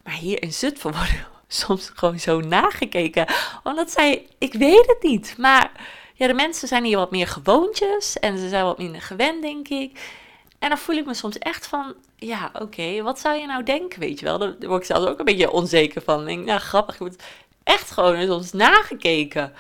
Maar 0.05 0.15
hier 0.15 0.43
in 0.43 0.53
Zutphen 0.53 0.93
worden 0.99 1.27
soms 1.49 1.91
gewoon 1.95 2.19
zo 2.19 2.41
nagekeken. 2.41 3.27
Omdat 3.63 3.91
zij, 3.91 4.27
ik 4.39 4.53
weet 4.53 4.87
het 4.87 5.03
niet. 5.03 5.35
Maar 5.39 5.71
ja, 6.15 6.27
de 6.27 6.35
mensen 6.35 6.69
zijn 6.69 6.85
hier 6.85 6.97
wat 6.97 7.11
meer 7.11 7.27
gewoontjes 7.27 8.19
en 8.19 8.39
ze 8.39 8.49
zijn 8.49 8.65
wat 8.65 8.79
minder 8.79 9.03
gewend, 9.03 9.43
denk 9.43 9.69
ik. 9.69 10.15
En 10.59 10.69
dan 10.69 10.79
voel 10.79 10.97
ik 10.97 11.07
me 11.07 11.15
soms 11.15 11.39
echt 11.39 11.67
van, 11.67 11.95
ja, 12.17 12.51
oké, 12.53 13.03
wat 13.03 13.19
zou 13.19 13.41
je 13.41 13.47
nou 13.47 13.63
denken, 13.63 14.01
weet 14.01 14.19
je 14.19 14.25
wel? 14.25 14.39
Daar 14.39 14.55
word 14.61 14.81
ik 14.81 14.87
zelfs 14.87 15.07
ook 15.07 15.19
een 15.19 15.25
beetje 15.25 15.51
onzeker 15.51 16.03
van. 16.03 16.25
Denk, 16.25 16.47
nou, 16.47 16.61
grappig, 16.61 16.95
ik 16.95 17.01
word 17.01 17.23
echt 17.63 17.91
gewoon 17.91 18.27
soms 18.27 18.53
nagekeken 18.53 19.53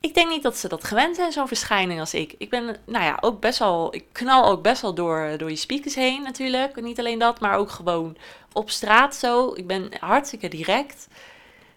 ik 0.00 0.14
denk 0.14 0.28
niet 0.28 0.42
dat 0.42 0.56
ze 0.56 0.68
dat 0.68 0.84
gewend 0.84 1.16
zijn, 1.16 1.32
zo'n 1.32 1.48
verschijning 1.48 2.00
als 2.00 2.14
ik. 2.14 2.34
Ik 2.38 2.50
ben, 2.50 2.76
nou 2.86 3.04
ja, 3.04 3.18
ook 3.20 3.40
best 3.40 3.58
wel, 3.58 3.94
ik 3.94 4.04
knal 4.12 4.44
ook 4.44 4.62
best 4.62 4.82
wel 4.82 4.94
door, 4.94 5.34
door 5.36 5.50
je 5.50 5.56
speakers 5.56 5.94
heen 5.94 6.22
natuurlijk. 6.22 6.80
Niet 6.80 6.98
alleen 6.98 7.18
dat, 7.18 7.40
maar 7.40 7.56
ook 7.56 7.70
gewoon 7.70 8.16
op 8.52 8.70
straat 8.70 9.14
zo. 9.14 9.52
Ik 9.54 9.66
ben 9.66 9.90
hartstikke 10.00 10.48
direct. 10.48 11.08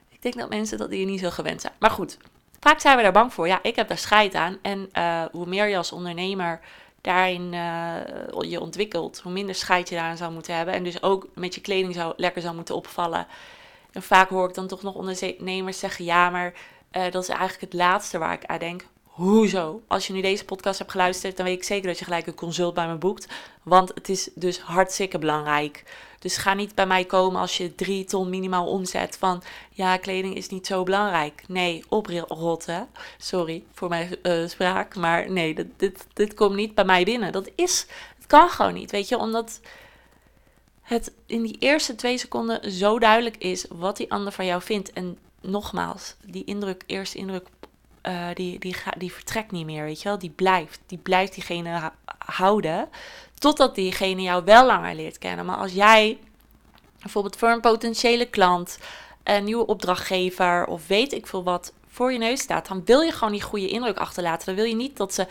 Ik 0.10 0.22
denk 0.22 0.36
dat 0.38 0.50
mensen 0.50 0.77
dat 0.77 0.89
hier 0.89 1.06
niet 1.06 1.20
zo 1.20 1.30
gewend 1.30 1.62
zijn. 1.62 1.74
Maar 1.80 1.92
goed, 1.92 2.18
vaak 2.60 2.80
zijn 2.80 2.98
we 2.98 3.03
daar 3.03 3.12
bang 3.12 3.34
voor. 3.34 3.48
Ja, 3.48 3.60
ik 3.62 3.75
heb 3.75 3.88
daar 3.88 3.98
scheid 3.98 4.36
aan. 4.36 4.58
En 4.62 4.89
uh, 4.98 5.24
hoe 5.32 5.46
meer 5.46 5.68
je 5.68 5.77
als 5.77 5.92
ondernemer 5.92 6.60
daarin 7.01 7.53
uh, 7.53 7.96
je 8.39 8.60
ontwikkelt, 8.60 9.20
hoe 9.20 9.32
minder 9.32 9.56
scheid 9.56 9.89
je 9.89 9.96
daaraan 9.96 10.18
zou 10.18 10.32
moeten 10.34 10.56
hebben. 10.56 10.74
En 10.74 10.84
dus 10.84 11.03
ook 11.03 11.27
met 11.36 11.56
je 11.56 11.62
kleding 11.62 11.94
zou, 11.94 12.13
lekker 12.18 12.42
zou 12.42 12.56
moeten 12.56 12.75
opvallen. 12.75 13.27
En 13.92 14.03
vaak 14.03 14.30
hoor 14.30 14.50
ik 14.50 14.56
dan 14.56 14.68
toch 14.68 14.82
nog 14.82 14.96
ondernemers 14.96 15.80
zeggen: 15.80 16.06
ja, 16.06 16.30
maar 16.30 16.53
uh, 16.93 17.12
dat 17.12 17.23
is 17.23 17.29
eigenlijk 17.29 17.62
het 17.62 17.73
laatste 17.73 18.17
waar 18.17 18.33
ik 18.33 18.45
aan 18.45 18.59
denk. 18.59 18.85
hoezo? 19.03 19.81
Als 19.88 20.07
je 20.07 20.13
nu 20.13 20.21
deze 20.21 20.45
podcast 20.45 20.79
hebt 20.79 20.91
geluisterd, 20.91 21.38
dan 21.38 21.45
weet 21.45 21.57
ik 21.57 21.63
zeker 21.63 21.88
dat 21.88 22.00
je 22.00 22.05
gelijk 22.05 22.27
een 22.27 22.33
consult 22.33 22.73
bij 22.73 22.88
me 22.88 22.95
boekt. 22.95 23.27
Want 23.63 23.91
het 23.93 24.09
is 24.09 24.29
dus 24.35 24.59
hartstikke 24.59 25.19
belangrijk. 25.19 25.83
Dus 26.19 26.38
ga 26.38 26.53
niet 26.53 26.75
bij 26.75 26.85
mij 26.85 27.05
komen 27.05 27.41
als 27.41 27.57
je 27.57 27.75
drie 27.75 28.05
ton 28.05 28.29
minimaal 28.29 28.67
omzet 28.67 29.17
van 29.19 29.43
ja, 29.71 29.97
kleding 29.97 30.35
is 30.35 30.50
niet 30.50 30.67
zo 30.67 30.83
belangrijk. 30.83 31.43
Nee, 31.47 31.83
oprotten. 31.89 32.88
Sorry 33.17 33.63
voor 33.73 33.89
mijn 33.89 34.15
uh, 34.23 34.47
spraak, 34.47 34.95
maar 34.95 35.31
nee, 35.31 35.53
dit, 35.53 35.67
dit, 35.77 36.05
dit 36.13 36.33
komt 36.33 36.55
niet 36.55 36.75
bij 36.75 36.85
mij 36.85 37.03
binnen. 37.03 37.31
Dat 37.31 37.50
is, 37.55 37.85
het 38.17 38.27
kan 38.27 38.50
gewoon 38.50 38.73
niet, 38.73 38.91
weet 38.91 39.07
je, 39.07 39.17
omdat 39.17 39.59
het 40.81 41.12
in 41.25 41.41
die 41.41 41.55
eerste 41.59 41.95
twee 41.95 42.17
seconden 42.17 42.71
zo 42.71 43.00
duidelijk 43.00 43.38
is 43.38 43.65
wat 43.69 43.97
die 43.97 44.12
ander 44.12 44.31
van 44.31 44.45
jou 44.45 44.62
vindt. 44.62 44.93
En 44.93 45.17
nogmaals, 45.43 46.15
die 46.25 46.43
indruk, 46.43 46.83
eerste 46.85 47.17
indruk, 47.17 47.47
uh, 48.03 48.27
die, 48.33 48.59
die, 48.59 48.75
die 48.97 49.13
vertrekt 49.13 49.51
niet 49.51 49.65
meer, 49.65 49.83
weet 49.83 50.01
je 50.01 50.09
wel. 50.09 50.19
Die 50.19 50.29
blijft, 50.29 50.79
die 50.85 50.97
blijft 50.97 51.33
diegene 51.33 51.91
houden, 52.17 52.89
totdat 53.33 53.75
diegene 53.75 54.21
jou 54.21 54.43
wel 54.43 54.65
langer 54.65 54.95
leert 54.95 55.17
kennen. 55.17 55.45
Maar 55.45 55.57
als 55.57 55.73
jij 55.73 56.19
bijvoorbeeld 57.01 57.35
voor 57.35 57.50
een 57.50 57.62
potentiële 57.62 58.25
klant, 58.25 58.77
een 59.23 59.43
nieuwe 59.43 59.65
opdrachtgever 59.65 60.65
of 60.65 60.88
weet 60.88 61.13
ik 61.13 61.27
veel 61.27 61.43
wat 61.43 61.73
voor 61.88 62.12
je 62.12 62.17
neus 62.17 62.41
staat, 62.41 62.67
dan 62.67 62.81
wil 62.85 63.01
je 63.01 63.12
gewoon 63.12 63.33
die 63.33 63.41
goede 63.41 63.67
indruk 63.67 63.97
achterlaten. 63.97 64.45
Dan 64.45 64.55
wil 64.55 64.65
je 64.65 64.75
niet 64.75 64.97
dat 64.97 65.13
ze 65.13 65.27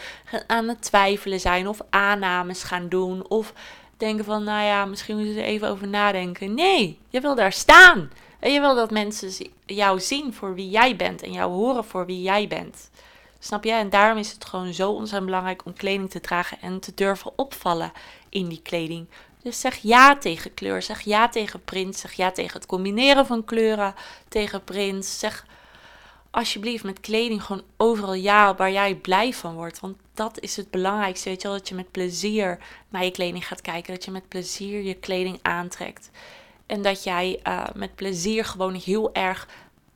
aan 0.47 0.69
het 0.69 0.83
twijfelen 0.83 1.40
zijn 1.40 1.69
of 1.69 1.81
aannames 1.90 2.62
gaan 2.62 2.88
doen 2.88 3.28
of 3.28 3.52
denken 3.97 4.25
van, 4.25 4.45
nou 4.45 4.64
ja, 4.64 4.85
misschien 4.85 5.16
moeten 5.16 5.35
ze 5.35 5.42
even 5.42 5.69
over 5.69 5.88
nadenken. 5.88 6.54
Nee, 6.54 6.99
je 7.09 7.21
wil 7.21 7.35
daar 7.35 7.52
staan. 7.52 8.11
En 8.43 8.53
je 8.53 8.61
wil 8.61 8.75
dat 8.75 8.91
mensen 8.91 9.49
jou 9.67 10.01
zien 10.01 10.35
voor 10.35 10.55
wie 10.55 10.71
jij 10.71 10.97
bent 10.97 11.23
en 11.23 11.33
jou 11.33 11.53
horen 11.53 11.85
voor 11.85 12.07
wie 12.07 12.23
jij 12.23 12.49
bent. 12.49 12.91
Snap 13.39 13.65
je? 13.65 13.73
En 13.73 13.91
daarom 13.91 14.19
is 14.19 14.33
het 14.33 14.45
gewoon 14.45 14.75
zo 14.75 14.91
ontzettend 14.91 15.25
belangrijk 15.25 15.65
om 15.65 15.73
kleding 15.73 16.11
te 16.11 16.21
dragen 16.21 16.61
en 16.61 16.81
te 16.81 16.93
durven 16.95 17.33
opvallen 17.37 17.93
in 18.29 18.49
die 18.49 18.61
kleding. 18.63 19.07
Dus 19.43 19.61
zeg 19.61 19.77
ja 19.77 20.17
tegen 20.17 20.55
kleur, 20.55 20.83
zeg 20.83 21.01
ja 21.01 21.29
tegen 21.29 21.65
print, 21.65 21.97
zeg 21.97 22.13
ja 22.13 22.31
tegen 22.31 22.53
het 22.53 22.67
combineren 22.67 23.27
van 23.27 23.45
kleuren, 23.45 23.95
tegen 24.29 24.65
print. 24.65 25.05
Zeg 25.05 25.47
alsjeblieft 26.31 26.85
met 26.85 27.01
kleding 27.01 27.43
gewoon 27.43 27.63
overal 27.77 28.15
ja 28.15 28.55
waar 28.55 28.73
jij 28.73 28.95
blij 28.95 29.33
van 29.33 29.55
wordt. 29.55 29.81
Want 29.81 29.97
dat 30.15 30.41
is 30.41 30.57
het 30.57 30.71
belangrijkste, 30.71 31.29
weet 31.29 31.43
je 31.43 31.49
wel, 31.49 31.57
dat 31.57 31.69
je 31.69 31.75
met 31.75 31.91
plezier 31.91 32.59
naar 32.89 33.05
je 33.05 33.11
kleding 33.11 33.47
gaat 33.47 33.61
kijken. 33.61 33.95
Dat 33.95 34.05
je 34.05 34.11
met 34.11 34.29
plezier 34.29 34.83
je 34.83 34.95
kleding 34.95 35.39
aantrekt. 35.43 36.11
En 36.73 36.83
dat 36.83 37.05
jij 37.05 37.41
uh, 37.47 37.64
met 37.75 37.95
plezier 37.95 38.45
gewoon 38.45 38.75
heel 38.75 39.14
erg 39.14 39.49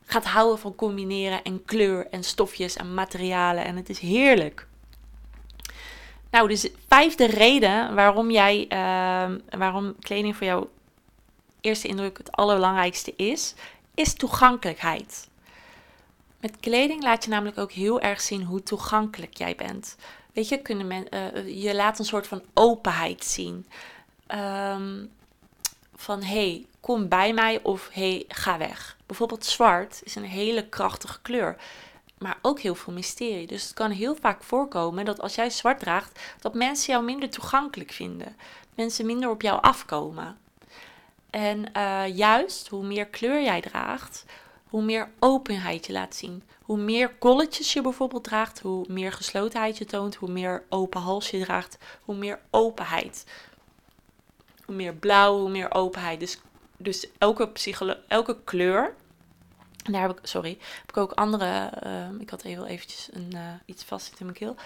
gaat 0.04 0.24
houden 0.24 0.58
van 0.58 0.74
combineren 0.74 1.42
en 1.42 1.64
kleur 1.64 2.06
en 2.10 2.24
stofjes 2.24 2.76
en 2.76 2.94
materialen. 2.94 3.64
En 3.64 3.76
het 3.76 3.88
is 3.88 3.98
heerlijk. 3.98 4.66
Nou, 6.30 6.48
dus 6.48 6.68
vijfde 6.88 7.26
reden 7.26 7.94
waarom 7.94 8.30
jij, 8.30 8.66
uh, 8.72 9.36
waarom 9.58 9.94
kleding 9.98 10.36
voor 10.36 10.46
jou 10.46 10.66
eerste 11.60 11.88
indruk 11.88 12.18
het 12.18 12.32
allerbelangrijkste 12.32 13.12
is, 13.16 13.54
is 13.94 14.14
toegankelijkheid. 14.14 15.28
Met 16.40 16.56
kleding 16.60 17.02
laat 17.02 17.24
je 17.24 17.30
namelijk 17.30 17.58
ook 17.58 17.72
heel 17.72 18.00
erg 18.00 18.20
zien 18.20 18.42
hoe 18.42 18.62
toegankelijk 18.62 19.36
jij 19.36 19.54
bent. 19.54 19.96
Weet 20.32 20.48
je, 20.48 20.60
uh, 21.10 21.62
je 21.62 21.74
laat 21.74 21.98
een 21.98 22.04
soort 22.04 22.26
van 22.26 22.42
openheid 22.54 23.24
zien. 23.24 23.66
Um, 24.28 25.10
van 25.96 26.22
hey, 26.22 26.66
kom 26.80 27.08
bij 27.08 27.32
mij 27.32 27.60
of 27.62 27.88
hey, 27.92 28.24
ga 28.28 28.58
weg. 28.58 28.96
Bijvoorbeeld 29.06 29.44
zwart 29.44 30.00
is 30.04 30.14
een 30.14 30.24
hele 30.24 30.68
krachtige 30.68 31.20
kleur, 31.22 31.56
maar 32.18 32.38
ook 32.42 32.60
heel 32.60 32.74
veel 32.74 32.92
mysterie. 32.92 33.46
Dus 33.46 33.62
het 33.62 33.74
kan 33.74 33.90
heel 33.90 34.16
vaak 34.20 34.42
voorkomen 34.42 35.04
dat 35.04 35.20
als 35.20 35.34
jij 35.34 35.50
zwart 35.50 35.78
draagt, 35.78 36.20
dat 36.40 36.54
mensen 36.54 36.92
jou 36.92 37.04
minder 37.04 37.30
toegankelijk 37.30 37.92
vinden. 37.92 38.36
Mensen 38.74 39.06
minder 39.06 39.30
op 39.30 39.42
jou 39.42 39.62
afkomen. 39.62 40.38
En 41.30 41.64
uh, 41.76 42.16
juist 42.16 42.68
hoe 42.68 42.84
meer 42.84 43.06
kleur 43.06 43.42
jij 43.42 43.60
draagt, 43.60 44.24
hoe 44.68 44.82
meer 44.82 45.10
openheid 45.18 45.86
je 45.86 45.92
laat 45.92 46.14
zien. 46.14 46.42
Hoe 46.62 46.76
meer 46.76 47.14
kolletjes 47.14 47.72
je 47.72 47.80
bijvoorbeeld 47.80 48.24
draagt, 48.24 48.60
hoe 48.60 48.84
meer 48.88 49.12
geslotenheid 49.12 49.78
je 49.78 49.84
toont, 49.84 50.14
hoe 50.14 50.30
meer 50.30 50.62
open 50.68 51.00
hals 51.00 51.30
je 51.30 51.40
draagt, 51.44 51.78
hoe 52.04 52.14
meer 52.14 52.40
openheid 52.50 53.24
hoe 54.66 54.74
meer 54.74 54.94
blauw, 54.94 55.38
hoe 55.38 55.50
meer 55.50 55.74
openheid. 55.74 56.20
Dus, 56.20 56.38
dus 56.76 57.06
elke, 57.18 57.50
elke 58.08 58.36
kleur. 58.44 58.94
En 59.84 59.92
daar 59.92 60.02
heb 60.02 60.18
ik, 60.18 60.26
sorry, 60.26 60.58
heb 60.80 60.88
ik 60.88 60.96
ook 60.96 61.12
andere. 61.12 61.72
Uh, 61.86 62.20
ik 62.20 62.30
had 62.30 62.42
heel 62.42 62.66
eventjes 62.66 63.08
een, 63.12 63.30
uh, 63.34 63.40
iets 63.64 63.84
vast 63.84 64.14
in 64.18 64.26
mijn 64.26 64.38
keel. 64.38 64.56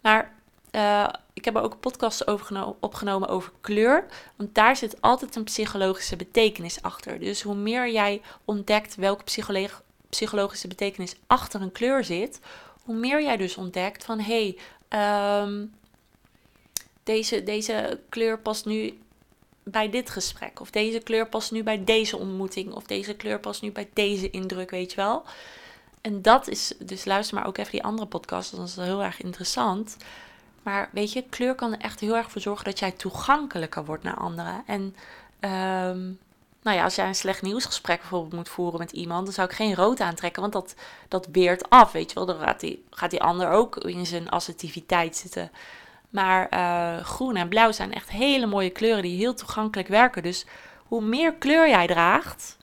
Maar 0.00 0.32
uh, 0.72 1.08
ik 1.32 1.44
heb 1.44 1.56
er 1.56 1.62
ook 1.62 1.80
podcasts 1.80 2.26
over 2.26 2.74
opgenomen 2.80 3.28
over 3.28 3.52
kleur. 3.60 4.06
Want 4.36 4.54
daar 4.54 4.76
zit 4.76 5.00
altijd 5.00 5.36
een 5.36 5.44
psychologische 5.44 6.16
betekenis 6.16 6.82
achter. 6.82 7.18
Dus 7.18 7.42
hoe 7.42 7.54
meer 7.54 7.90
jij 7.90 8.22
ontdekt 8.44 8.94
welke 8.94 9.24
psychologische 10.08 10.68
betekenis 10.68 11.16
achter 11.26 11.60
een 11.62 11.72
kleur 11.72 12.04
zit, 12.04 12.40
hoe 12.84 12.94
meer 12.96 13.22
jij 13.22 13.36
dus 13.36 13.56
ontdekt 13.56 14.04
van 14.04 14.20
hé, 14.20 14.56
hey, 14.88 15.42
um, 15.42 15.74
deze, 17.02 17.42
deze 17.42 18.00
kleur 18.08 18.38
past 18.38 18.64
nu 18.64 18.98
bij 19.70 19.90
dit 19.90 20.10
gesprek. 20.10 20.60
Of 20.60 20.70
deze 20.70 20.98
kleur 20.98 21.26
past 21.26 21.52
nu 21.52 21.62
bij 21.62 21.84
deze 21.84 22.16
ontmoeting. 22.16 22.72
Of 22.72 22.84
deze 22.84 23.14
kleur 23.14 23.40
past 23.40 23.62
nu 23.62 23.72
bij 23.72 23.88
deze 23.92 24.30
indruk, 24.30 24.70
weet 24.70 24.90
je 24.90 24.96
wel. 24.96 25.22
En 26.00 26.22
dat 26.22 26.48
is, 26.48 26.74
dus 26.78 27.04
luister 27.04 27.36
maar 27.36 27.46
ook 27.46 27.58
even 27.58 27.72
die 27.72 27.82
andere 27.82 28.08
podcast, 28.08 28.56
dat 28.56 28.68
is 28.68 28.76
heel 28.76 29.02
erg 29.02 29.22
interessant. 29.22 29.96
Maar 30.62 30.90
weet 30.92 31.12
je, 31.12 31.24
kleur 31.28 31.54
kan 31.54 31.72
er 31.72 31.80
echt 31.80 32.00
heel 32.00 32.16
erg 32.16 32.30
voor 32.30 32.40
zorgen 32.40 32.64
dat 32.64 32.78
jij 32.78 32.90
toegankelijker 32.90 33.84
wordt 33.84 34.02
naar 34.02 34.16
anderen. 34.16 34.62
En 34.66 34.80
um, 35.40 36.18
nou 36.62 36.76
ja, 36.76 36.84
als 36.84 36.94
jij 36.94 37.06
een 37.06 37.14
slecht 37.14 37.42
nieuwsgesprek 37.42 38.00
bijvoorbeeld 38.00 38.32
moet 38.32 38.48
voeren 38.48 38.78
met 38.78 38.92
iemand, 38.92 39.24
dan 39.24 39.34
zou 39.34 39.48
ik 39.48 39.54
geen 39.54 39.74
rood 39.74 40.00
aantrekken, 40.00 40.40
want 40.40 40.52
dat, 40.52 40.74
dat 41.08 41.26
weert 41.32 41.70
af, 41.70 41.92
weet 41.92 42.08
je 42.08 42.14
wel. 42.14 42.26
Dan 42.26 42.38
gaat 42.38 42.60
die, 42.60 42.84
gaat 42.90 43.10
die 43.10 43.22
ander 43.22 43.50
ook 43.50 43.76
in 43.76 44.06
zijn 44.06 44.28
assertiviteit 44.28 45.16
zitten. 45.16 45.50
Maar 46.10 46.48
uh, 46.54 47.04
groen 47.04 47.36
en 47.36 47.48
blauw 47.48 47.72
zijn 47.72 47.92
echt 47.92 48.10
hele 48.10 48.46
mooie 48.46 48.70
kleuren 48.70 49.02
die 49.02 49.16
heel 49.16 49.34
toegankelijk 49.34 49.88
werken. 49.88 50.22
Dus 50.22 50.46
hoe 50.84 51.02
meer 51.02 51.34
kleur 51.34 51.68
jij 51.68 51.86
draagt, 51.86 52.56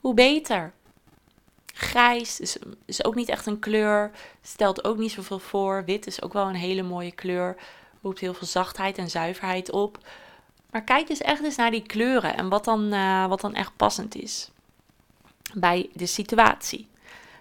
hoe 0.00 0.14
beter. 0.14 0.72
Grijs 1.74 2.40
is, 2.40 2.56
is 2.84 3.04
ook 3.04 3.14
niet 3.14 3.28
echt 3.28 3.46
een 3.46 3.58
kleur, 3.58 4.10
stelt 4.42 4.84
ook 4.84 4.96
niet 4.96 5.12
zoveel 5.12 5.38
voor. 5.38 5.84
Wit 5.84 6.06
is 6.06 6.22
ook 6.22 6.32
wel 6.32 6.48
een 6.48 6.54
hele 6.54 6.82
mooie 6.82 7.12
kleur, 7.12 7.56
roept 8.02 8.20
heel 8.20 8.34
veel 8.34 8.46
zachtheid 8.46 8.98
en 8.98 9.10
zuiverheid 9.10 9.70
op. 9.70 9.98
Maar 10.70 10.84
kijk 10.84 11.08
eens 11.08 11.20
echt 11.20 11.44
eens 11.44 11.56
naar 11.56 11.70
die 11.70 11.82
kleuren 11.82 12.36
en 12.36 12.48
wat 12.48 12.64
dan, 12.64 12.94
uh, 12.94 13.26
wat 13.26 13.40
dan 13.40 13.54
echt 13.54 13.76
passend 13.76 14.14
is 14.14 14.50
bij 15.54 15.90
de 15.92 16.06
situatie. 16.06 16.88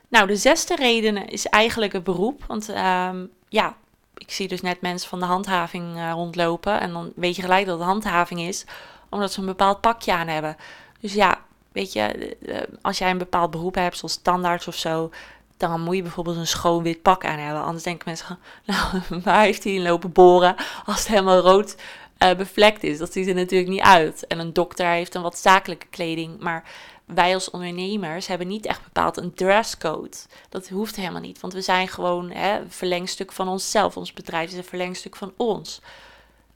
Nou, 0.07 0.27
de 0.27 0.35
zesde 0.35 0.75
reden 0.75 1.27
is 1.27 1.45
eigenlijk 1.45 1.93
het 1.93 2.03
beroep. 2.03 2.43
Want 2.47 2.69
um, 2.69 3.31
ja, 3.49 3.77
ik 4.19 4.31
zie 4.31 4.47
dus 4.47 4.61
net 4.61 4.81
mensen 4.81 5.09
van 5.09 5.19
de 5.19 5.25
handhaving 5.25 5.95
uh, 5.95 6.11
rondlopen. 6.11 6.79
En 6.79 6.91
dan 6.91 7.11
weet 7.15 7.35
je 7.35 7.41
gelijk 7.41 7.65
dat 7.65 7.77
het 7.77 7.87
handhaving 7.87 8.39
is, 8.39 8.65
omdat 9.09 9.31
ze 9.31 9.39
een 9.39 9.45
bepaald 9.45 9.81
pakje 9.81 10.13
aan 10.13 10.27
hebben. 10.27 10.57
Dus 10.99 11.13
ja, 11.13 11.41
weet 11.71 11.93
je, 11.93 11.99
eh, 12.01 12.57
eh, 12.57 12.67
als 12.81 12.97
jij 12.97 13.09
een 13.09 13.17
bepaald 13.17 13.51
beroep 13.51 13.75
hebt, 13.75 13.97
zoals 13.97 14.13
standaards 14.13 14.67
of 14.67 14.75
zo, 14.75 15.11
dan 15.57 15.81
moet 15.81 15.95
je 15.95 16.01
bijvoorbeeld 16.01 16.37
een 16.37 16.47
schoon 16.47 16.83
wit 16.83 17.01
pak 17.01 17.25
aan 17.25 17.39
hebben. 17.39 17.63
Anders 17.63 17.83
denken 17.83 18.03
mensen, 18.07 18.39
nou, 18.65 19.21
waar 19.23 19.41
heeft 19.41 19.63
hij 19.63 19.73
in 19.73 19.81
lopen 19.81 20.11
boren 20.11 20.55
als 20.85 20.97
het 20.97 21.07
helemaal 21.07 21.39
rood 21.39 21.75
uh, 22.23 22.35
bevlekt 22.35 22.83
is? 22.83 22.97
Dat 22.97 23.13
ziet 23.13 23.27
er 23.27 23.35
natuurlijk 23.35 23.69
niet 23.69 23.81
uit. 23.81 24.27
En 24.27 24.39
een 24.39 24.53
dokter 24.53 24.87
heeft 24.87 25.15
een 25.15 25.21
wat 25.21 25.37
zakelijke 25.37 25.87
kleding, 25.89 26.39
maar 26.39 26.63
wij 27.13 27.33
als 27.33 27.49
ondernemers 27.49 28.27
hebben 28.27 28.47
niet 28.47 28.65
echt 28.65 28.83
bepaald 28.83 29.17
een 29.17 29.33
dresscode. 29.33 30.17
Dat 30.49 30.69
hoeft 30.69 30.95
helemaal 30.95 31.21
niet, 31.21 31.39
want 31.39 31.53
we 31.53 31.61
zijn 31.61 31.87
gewoon 31.87 32.31
hè, 32.31 32.59
een 32.59 32.71
verlengstuk 32.71 33.31
van 33.31 33.47
onszelf. 33.47 33.97
Ons 33.97 34.13
bedrijf 34.13 34.51
is 34.51 34.57
een 34.57 34.63
verlengstuk 34.63 35.15
van 35.15 35.33
ons. 35.37 35.81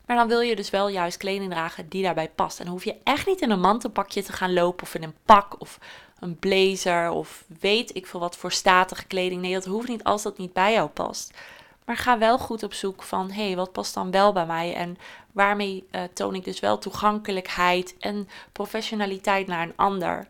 Maar 0.06 0.16
dan 0.16 0.28
wil 0.28 0.40
je 0.40 0.56
dus 0.56 0.70
wel 0.70 0.88
juist 0.88 1.18
kleding 1.18 1.52
dragen 1.52 1.90
die 1.90 2.04
daarbij 2.04 2.30
past. 2.30 2.60
En 2.60 2.66
dan 2.66 2.74
hoef 2.74 2.84
je 2.84 2.96
echt 3.04 3.28
niet 3.28 3.42
in 3.42 3.52
een 3.52 3.60
mantelpakje 3.60 4.24
te 4.24 4.34
gaan 4.34 4.54
lopen 4.54 4.84
of 4.84 4.96
in 4.96 5.04
een 5.04 5.16
pak 5.26 5.62
of 5.62 5.80
een 6.20 6.40
blazer 6.40 7.10
of 7.10 7.44
weet 7.60 7.96
ik 7.96 8.08
veel 8.08 8.20
wat 8.20 8.38
voor 8.38 8.52
statige 8.52 9.06
kleding. 9.06 9.42
Nee, 9.42 9.54
dat 9.54 9.66
hoeft 9.66 9.88
niet 9.88 10.04
als 10.04 10.24
dat 10.24 10.38
niet 10.38 10.54
bij 10.54 10.74
jou 10.74 10.90
past. 10.90 11.34
Maar 11.86 11.98
ga 11.98 12.18
wel 12.18 12.40
goed 12.40 12.64
op 12.64 12.74
zoek 12.74 13.04
van, 13.04 13.32
hé, 13.32 13.46
hey, 13.46 13.56
wat 13.56 13.72
past 13.72 13.94
dan 13.94 14.12
wel 14.12 14.34
bij 14.34 14.46
mij? 14.46 14.74
En 14.76 14.98
waarmee 15.32 15.88
uh, 15.92 16.02
toon 16.14 16.36
ik 16.36 16.44
dus 16.44 16.60
wel 16.60 16.78
toegankelijkheid 16.78 17.96
en 18.00 18.30
professionaliteit 18.52 19.48
naar 19.48 19.64
een 19.64 19.74
ander? 19.76 20.28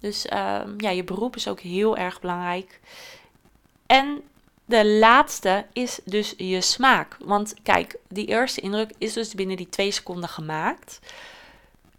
Dus 0.00 0.26
ehm, 0.26 0.74
ja, 0.76 0.90
je 0.90 1.04
beroep 1.04 1.36
is 1.36 1.48
ook 1.48 1.60
heel 1.60 1.96
erg 1.96 2.20
belangrijk. 2.20 2.80
En 3.86 4.22
de 4.64 4.86
laatste 4.86 5.66
is 5.72 6.00
dus 6.04 6.34
je 6.36 6.60
smaak. 6.60 7.16
Want 7.24 7.54
kijk, 7.62 7.96
die 8.08 8.26
eerste 8.26 8.60
indruk 8.60 8.90
is 8.98 9.12
dus 9.12 9.34
binnen 9.34 9.56
die 9.56 9.68
twee 9.68 9.90
seconden 9.90 10.28
gemaakt. 10.28 11.00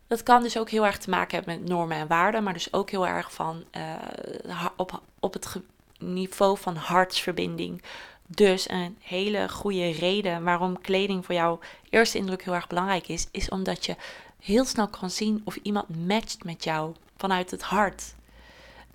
Dat 0.07 0.23
kan 0.23 0.41
dus 0.41 0.57
ook 0.57 0.69
heel 0.69 0.85
erg 0.85 0.97
te 0.97 1.09
maken 1.09 1.37
hebben 1.37 1.59
met 1.59 1.69
normen 1.69 1.97
en 1.97 2.07
waarden, 2.07 2.43
maar 2.43 2.53
dus 2.53 2.73
ook 2.73 2.89
heel 2.89 3.07
erg 3.07 3.33
van 3.33 3.63
uh, 3.77 4.65
op, 4.75 5.01
op 5.19 5.33
het 5.33 5.55
niveau 5.99 6.57
van 6.57 6.75
hartsverbinding. 6.75 7.81
Dus 8.27 8.69
een 8.69 8.97
hele 9.01 9.49
goede 9.49 9.91
reden 9.91 10.43
waarom 10.43 10.81
kleding 10.81 11.25
voor 11.25 11.35
jouw 11.35 11.59
eerste 11.89 12.17
indruk 12.17 12.43
heel 12.43 12.53
erg 12.53 12.67
belangrijk 12.67 13.07
is, 13.07 13.27
is 13.31 13.49
omdat 13.49 13.85
je 13.85 13.95
heel 14.39 14.65
snel 14.65 14.87
kan 14.87 15.09
zien 15.09 15.41
of 15.43 15.55
iemand 15.55 16.05
matcht 16.07 16.43
met 16.43 16.63
jou 16.63 16.95
vanuit 17.17 17.51
het 17.51 17.61
hart. 17.61 18.15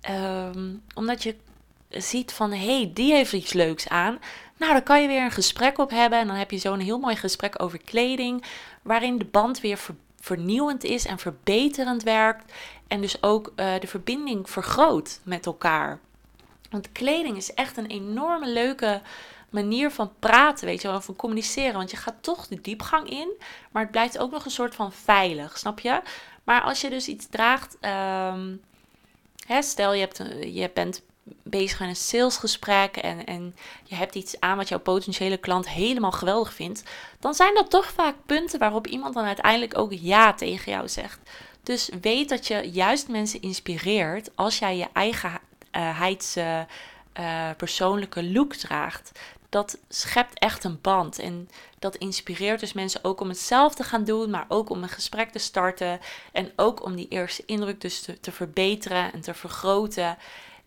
Ehm, 0.01 0.73
omdat 0.95 1.23
je 1.23 1.35
ziet 1.89 2.31
van 2.33 2.51
hé, 2.51 2.77
hey, 2.77 2.91
die 2.93 3.13
heeft 3.13 3.33
iets 3.33 3.53
leuks 3.53 3.87
aan. 3.87 4.19
Nou, 4.57 4.73
dan 4.73 4.83
kan 4.83 5.01
je 5.01 5.07
weer 5.07 5.23
een 5.23 5.31
gesprek 5.31 5.77
op 5.77 5.89
hebben. 5.89 6.19
En 6.19 6.27
dan 6.27 6.35
heb 6.35 6.51
je 6.51 6.57
zo'n 6.57 6.79
heel 6.79 6.99
mooi 6.99 7.15
gesprek 7.15 7.61
over 7.61 7.81
kleding. 7.83 8.43
Waarin 8.81 9.17
de 9.17 9.25
band 9.25 9.61
weer 9.61 9.79
vernieuwend 10.19 10.83
is 10.83 11.05
en 11.05 11.19
verbeterend 11.19 12.03
werkt. 12.03 12.53
En 12.87 13.01
dus 13.01 13.23
ook 13.23 13.53
uh, 13.55 13.79
de 13.79 13.87
verbinding 13.87 14.49
vergroot 14.49 15.19
met 15.23 15.45
elkaar. 15.45 15.99
Want 16.69 16.91
kleding 16.91 17.37
is 17.37 17.53
echt 17.53 17.77
een 17.77 17.87
enorme 17.87 18.47
leuke 18.47 19.01
manier 19.49 19.91
van 19.91 20.11
praten, 20.19 20.65
weet 20.65 20.81
je 20.81 20.87
wel, 20.87 21.01
van 21.01 21.15
communiceren. 21.15 21.73
Want 21.73 21.91
je 21.91 21.97
gaat 21.97 22.15
toch 22.21 22.47
de 22.47 22.61
diepgang 22.61 23.09
in, 23.09 23.31
maar 23.71 23.81
het 23.81 23.91
blijft 23.91 24.17
ook 24.17 24.31
nog 24.31 24.45
een 24.45 24.51
soort 24.51 24.75
van 24.75 24.91
veilig, 24.91 25.57
snap 25.57 25.79
je? 25.79 26.01
Maar 26.43 26.61
als 26.61 26.81
je 26.81 26.89
dus 26.89 27.07
iets 27.07 27.27
draagt, 27.29 27.77
um, 27.81 28.61
hè, 29.47 29.61
stel 29.61 29.93
je, 29.93 29.99
hebt, 29.99 30.17
je 30.41 30.71
bent 30.73 31.01
bezig 31.43 31.79
in 31.79 31.87
een 31.87 31.95
salesgesprek 31.95 32.97
en, 32.97 33.25
en 33.25 33.55
je 33.83 33.95
hebt 33.95 34.15
iets 34.15 34.39
aan 34.39 34.57
wat 34.57 34.69
jouw 34.69 34.79
potentiële 34.79 35.37
klant 35.37 35.69
helemaal 35.69 36.11
geweldig 36.11 36.53
vindt, 36.53 36.83
dan 37.19 37.33
zijn 37.33 37.53
dat 37.53 37.69
toch 37.69 37.85
vaak 37.85 38.15
punten 38.25 38.59
waarop 38.59 38.87
iemand 38.87 39.13
dan 39.13 39.25
uiteindelijk 39.25 39.77
ook 39.77 39.93
ja 39.93 40.33
tegen 40.33 40.71
jou 40.71 40.87
zegt. 40.87 41.19
Dus 41.63 41.89
weet 42.01 42.29
dat 42.29 42.47
je 42.47 42.71
juist 42.71 43.07
mensen 43.07 43.41
inspireert 43.41 44.29
als 44.35 44.59
jij 44.59 44.77
je 44.77 44.87
eigen 44.93 45.31
uh, 45.75 46.01
uh, 47.19 47.49
persoonlijke 47.57 48.23
look 48.23 48.53
draagt. 48.53 49.19
Dat 49.49 49.77
schept 49.89 50.39
echt 50.39 50.63
een 50.63 50.81
band 50.81 51.19
en 51.19 51.49
dat 51.79 51.95
inspireert 51.95 52.59
dus 52.59 52.73
mensen 52.73 53.03
ook 53.03 53.19
om 53.19 53.29
het 53.29 53.39
zelf 53.39 53.75
te 53.75 53.83
gaan 53.83 54.03
doen, 54.03 54.29
maar 54.29 54.45
ook 54.47 54.69
om 54.69 54.83
een 54.83 54.89
gesprek 54.89 55.31
te 55.31 55.39
starten 55.39 55.99
en 56.31 56.51
ook 56.55 56.83
om 56.85 56.95
die 56.95 57.07
eerste 57.07 57.43
indruk 57.45 57.81
dus 57.81 58.01
te, 58.01 58.19
te 58.19 58.31
verbeteren 58.31 59.13
en 59.13 59.21
te 59.21 59.33
vergroten. 59.33 60.17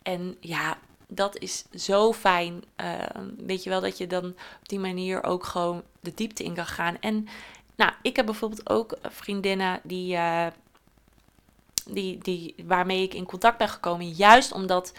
En 0.02 0.36
ja, 0.40 0.78
dat 1.08 1.38
is 1.38 1.64
zo 1.74 2.12
fijn. 2.12 2.64
Uh, 2.80 2.92
weet 3.36 3.62
je 3.62 3.70
wel 3.70 3.80
dat 3.80 3.98
je 3.98 4.06
dan 4.06 4.24
op 4.60 4.68
die 4.68 4.78
manier 4.78 5.24
ook 5.24 5.44
gewoon 5.44 5.82
de 6.00 6.12
diepte 6.14 6.44
in 6.44 6.54
kan 6.54 6.66
gaan. 6.66 6.96
En 7.00 7.28
nou, 7.76 7.92
ik 8.02 8.16
heb 8.16 8.26
bijvoorbeeld 8.26 8.70
ook 8.70 8.96
vriendinnen 9.02 9.80
die, 9.82 10.14
uh, 10.14 10.46
die, 11.84 12.18
die, 12.18 12.54
waarmee 12.66 13.02
ik 13.02 13.14
in 13.14 13.24
contact 13.24 13.58
ben 13.58 13.68
gekomen. 13.68 14.10
Juist 14.10 14.52
omdat 14.52 14.92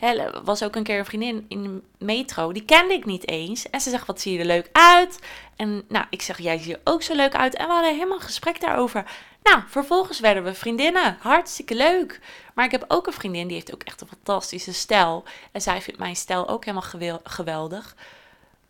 er 0.00 0.40
was 0.44 0.62
ook 0.62 0.76
een 0.76 0.82
keer 0.82 0.98
een 0.98 1.04
vriendin 1.04 1.44
in 1.48 1.62
de 1.62 2.04
metro. 2.04 2.52
Die 2.52 2.64
kende 2.64 2.94
ik 2.94 3.04
niet 3.04 3.28
eens. 3.28 3.70
En 3.70 3.80
ze 3.80 3.90
zegt, 3.90 4.06
wat 4.06 4.20
zie 4.20 4.32
je 4.32 4.38
er 4.38 4.44
leuk 4.44 4.68
uit? 4.72 5.18
En 5.56 5.84
nou, 5.88 6.06
ik 6.10 6.22
zeg, 6.22 6.38
jij 6.38 6.58
ziet 6.58 6.72
er 6.72 6.80
ook 6.84 7.02
zo 7.02 7.14
leuk 7.14 7.34
uit. 7.34 7.54
En 7.54 7.66
we 7.66 7.72
hadden 7.72 7.94
helemaal 7.94 8.16
een 8.16 8.22
gesprek 8.22 8.60
daarover. 8.60 9.04
Nou, 9.42 9.62
vervolgens 9.66 10.20
werden 10.20 10.44
we 10.44 10.54
vriendinnen. 10.54 11.16
Hartstikke 11.20 11.74
leuk. 11.74 12.20
Maar 12.54 12.64
ik 12.64 12.70
heb 12.70 12.84
ook 12.88 13.06
een 13.06 13.12
vriendin, 13.12 13.46
die 13.46 13.56
heeft 13.56 13.74
ook 13.74 13.82
echt 13.82 14.00
een 14.00 14.08
fantastische 14.08 14.72
stijl. 14.72 15.24
En 15.52 15.60
zij 15.60 15.82
vindt 15.82 16.00
mijn 16.00 16.16
stijl 16.16 16.48
ook 16.48 16.64
helemaal 16.64 17.20
geweldig. 17.22 17.96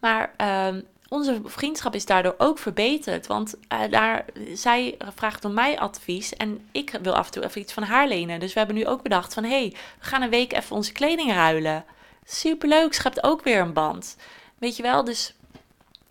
Maar 0.00 0.34
um, 0.66 0.86
onze 1.08 1.40
vriendschap 1.44 1.94
is 1.94 2.06
daardoor 2.06 2.34
ook 2.38 2.58
verbeterd. 2.58 3.26
Want 3.26 3.54
uh, 3.72 3.80
daar, 3.90 4.24
zij 4.54 4.96
vraagt 5.14 5.44
om 5.44 5.54
mij 5.54 5.78
advies 5.78 6.36
en 6.36 6.68
ik 6.72 6.98
wil 7.02 7.14
af 7.14 7.26
en 7.26 7.32
toe 7.32 7.44
even 7.44 7.60
iets 7.60 7.72
van 7.72 7.82
haar 7.82 8.08
lenen. 8.08 8.40
Dus 8.40 8.52
we 8.52 8.58
hebben 8.58 8.76
nu 8.76 8.86
ook 8.86 9.02
bedacht 9.02 9.34
van, 9.34 9.44
hé, 9.44 9.60
hey, 9.60 9.74
we 9.98 10.04
gaan 10.06 10.22
een 10.22 10.30
week 10.30 10.52
even 10.52 10.76
onze 10.76 10.92
kleding 10.92 11.32
ruilen. 11.32 11.84
Superleuk, 12.24 12.92
schept 12.92 13.22
ook 13.22 13.42
weer 13.42 13.60
een 13.60 13.72
band. 13.72 14.16
Weet 14.58 14.76
je 14.76 14.82
wel, 14.82 15.04
dus 15.04 15.34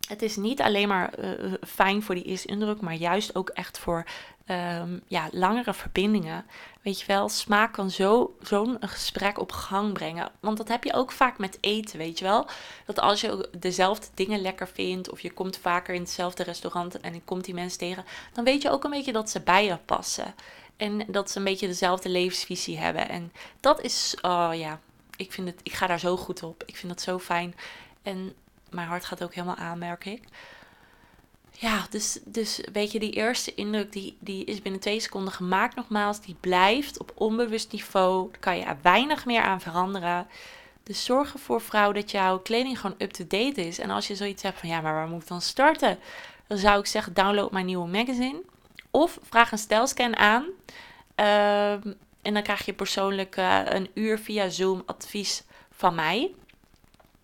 het 0.08 0.22
is 0.22 0.36
niet 0.36 0.62
alleen 0.62 0.88
maar 0.88 1.20
uh, 1.20 1.54
fijn 1.68 2.04
voor 2.04 2.16
die 2.16 2.24
eerste 2.24 2.48
indruk, 2.48 2.82
maar 2.82 2.94
juist 2.94 3.36
ook 3.36 3.50
echt 3.50 3.78
voor 3.78 4.06
um, 4.48 5.02
ja, 5.08 5.28
langere 5.32 5.74
verbindingen. 5.74 6.46
Weet 6.88 7.00
je 7.00 7.06
wel, 7.06 7.30
smaak 7.30 7.74
kan 7.74 7.92
zo'n 7.92 8.30
zo 8.44 8.78
gesprek 8.80 9.40
op 9.40 9.52
gang 9.52 9.94
brengen. 9.94 10.32
Want 10.40 10.58
dat 10.58 10.68
heb 10.68 10.84
je 10.84 10.94
ook 10.94 11.12
vaak 11.12 11.38
met 11.38 11.58
eten, 11.62 11.98
weet 11.98 12.20
je 12.20 12.26
wel. 12.26 12.48
Dat 12.86 13.00
als 13.00 13.22
je 13.22 13.50
dezelfde 13.58 14.08
dingen 14.14 14.42
lekker 14.42 14.68
vindt, 14.68 15.10
of 15.10 15.20
je 15.20 15.32
komt 15.32 15.58
vaker 15.58 15.94
in 15.94 16.02
hetzelfde 16.02 16.44
restaurant 16.44 17.00
en 17.00 17.14
je 17.14 17.22
komt 17.22 17.46
die 17.46 17.54
mensen 17.54 17.80
tegen, 17.80 18.06
dan 18.34 18.44
weet 18.44 18.62
je 18.62 18.70
ook 18.70 18.84
een 18.84 18.90
beetje 18.90 19.12
dat 19.12 19.30
ze 19.30 19.42
bij 19.42 19.66
je 19.66 19.78
passen. 19.86 20.36
En 20.78 21.06
dat 21.08 21.32
ze 21.32 21.38
een 21.38 21.44
beetje 21.44 21.68
dezelfde 21.68 22.10
levensvisie 22.10 22.78
hebben. 22.78 23.10
En 23.10 23.32
dat 23.60 23.82
is, 23.82 24.18
oh 24.22 24.50
ja, 24.54 24.80
ik, 25.16 25.32
vind 25.32 25.48
het, 25.48 25.60
ik 25.64 25.74
ga 25.74 25.88
daar 25.88 26.00
zo 26.00 26.18
goed 26.18 26.44
op. 26.44 26.64
Ik 26.66 26.76
vind 26.76 26.94
dat 26.94 27.02
zo 27.02 27.20
fijn. 27.20 27.56
En 28.02 28.34
mijn 28.70 28.88
hart 28.88 29.06
gaat 29.06 29.24
ook 29.24 29.34
helemaal 29.34 29.56
aan, 29.56 29.78
merk 29.78 30.06
ik. 30.06 30.24
Ja, 31.60 31.86
dus, 31.90 32.20
dus 32.26 32.62
weet 32.74 32.92
je, 32.92 33.00
die 33.00 33.12
eerste 33.12 33.56
indruk 33.56 33.92
die, 33.92 34.18
die 34.20 34.46
is 34.46 34.62
binnen 34.62 34.82
twee 34.82 35.00
seconden 35.00 35.34
gemaakt 35.34 35.76
nogmaals. 35.76 36.22
Die 36.22 36.36
blijft 36.40 37.00
op 37.00 37.12
onbewust 37.16 37.72
niveau. 37.72 38.32
Daar 38.32 38.40
kan 38.40 38.58
je 38.58 38.64
er 38.64 38.78
weinig 38.82 39.26
meer 39.26 39.42
aan 39.42 39.62
veranderen. 39.62 40.28
Dus 40.84 41.06
zorg 41.06 41.34
ervoor, 41.34 41.62
vrouw, 41.62 41.92
dat 41.92 42.12
jouw 42.12 42.40
kleding 42.40 42.80
gewoon 42.80 42.96
up-to-date 43.00 43.68
is. 43.68 43.80
En 43.80 43.90
als 43.90 44.08
je 44.08 44.16
zoiets 44.16 44.44
hebt 44.44 44.60
van, 44.60 44.70
ja, 44.70 44.82
maar 44.82 44.94
waar 44.94 45.08
moet 45.08 45.22
ik 45.22 45.28
dan 45.28 45.42
starten? 45.42 46.00
Dan 46.48 46.58
zou 46.58 46.80
ik 46.80 46.86
zeggen, 46.86 47.14
download 47.14 47.52
mijn 47.52 47.66
nieuwe 47.66 47.88
magazine. 47.88 48.42
Of 48.92 49.20
vraag 49.24 49.52
een 49.52 49.58
stijlscan 49.58 50.16
aan. 50.16 50.46
Ehm, 51.16 51.94
en 52.22 52.34
dan 52.34 52.44
krijg 52.44 52.66
je 52.66 52.74
persoonlijk 52.74 53.38
uh, 53.38 53.62
een 53.66 53.90
uur 53.94 54.20
via 54.20 54.50
Zoom 54.50 54.84
advies 54.86 55.44
van 55.72 55.96
mij. 55.96 56.34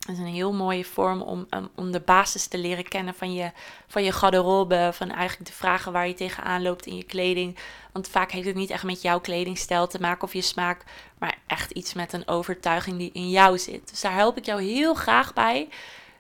Dat 0.06 0.16
is 0.16 0.22
een 0.22 0.34
heel 0.34 0.54
mooie 0.54 0.86
vorm 0.86 1.22
om, 1.22 1.48
om 1.76 1.92
de 1.92 2.00
basis 2.00 2.48
te 2.48 2.58
leren 2.58 2.88
kennen 2.88 3.14
van 3.14 3.34
je, 3.34 3.52
van 3.88 4.04
je 4.04 4.12
garderobe. 4.12 4.90
Van 4.94 5.12
eigenlijk 5.12 5.50
de 5.50 5.56
vragen 5.56 5.92
waar 5.92 6.08
je 6.08 6.14
tegenaan 6.14 6.62
loopt 6.62 6.86
in 6.86 6.96
je 6.96 7.04
kleding. 7.04 7.58
Want 7.92 8.08
vaak 8.08 8.32
heeft 8.32 8.48
het 8.48 8.56
niet 8.56 8.70
echt 8.70 8.84
met 8.84 9.02
jouw 9.02 9.20
kledingstijl 9.20 9.88
te 9.88 10.00
maken 10.00 10.24
of 10.24 10.34
je 10.34 10.42
smaak. 10.42 10.84
Maar 11.20 11.38
echt 11.48 11.72
iets 11.72 11.94
met 11.94 12.14
een 12.14 12.28
overtuiging 12.28 12.98
die 12.98 13.12
in 13.14 13.30
jou 13.30 13.58
zit. 13.58 13.90
Dus 13.90 14.02
daar 14.02 14.14
help 14.14 14.38
ik 14.38 14.46
jou 14.46 14.62
heel 14.62 14.94
graag 14.94 15.34
bij. 15.34 15.70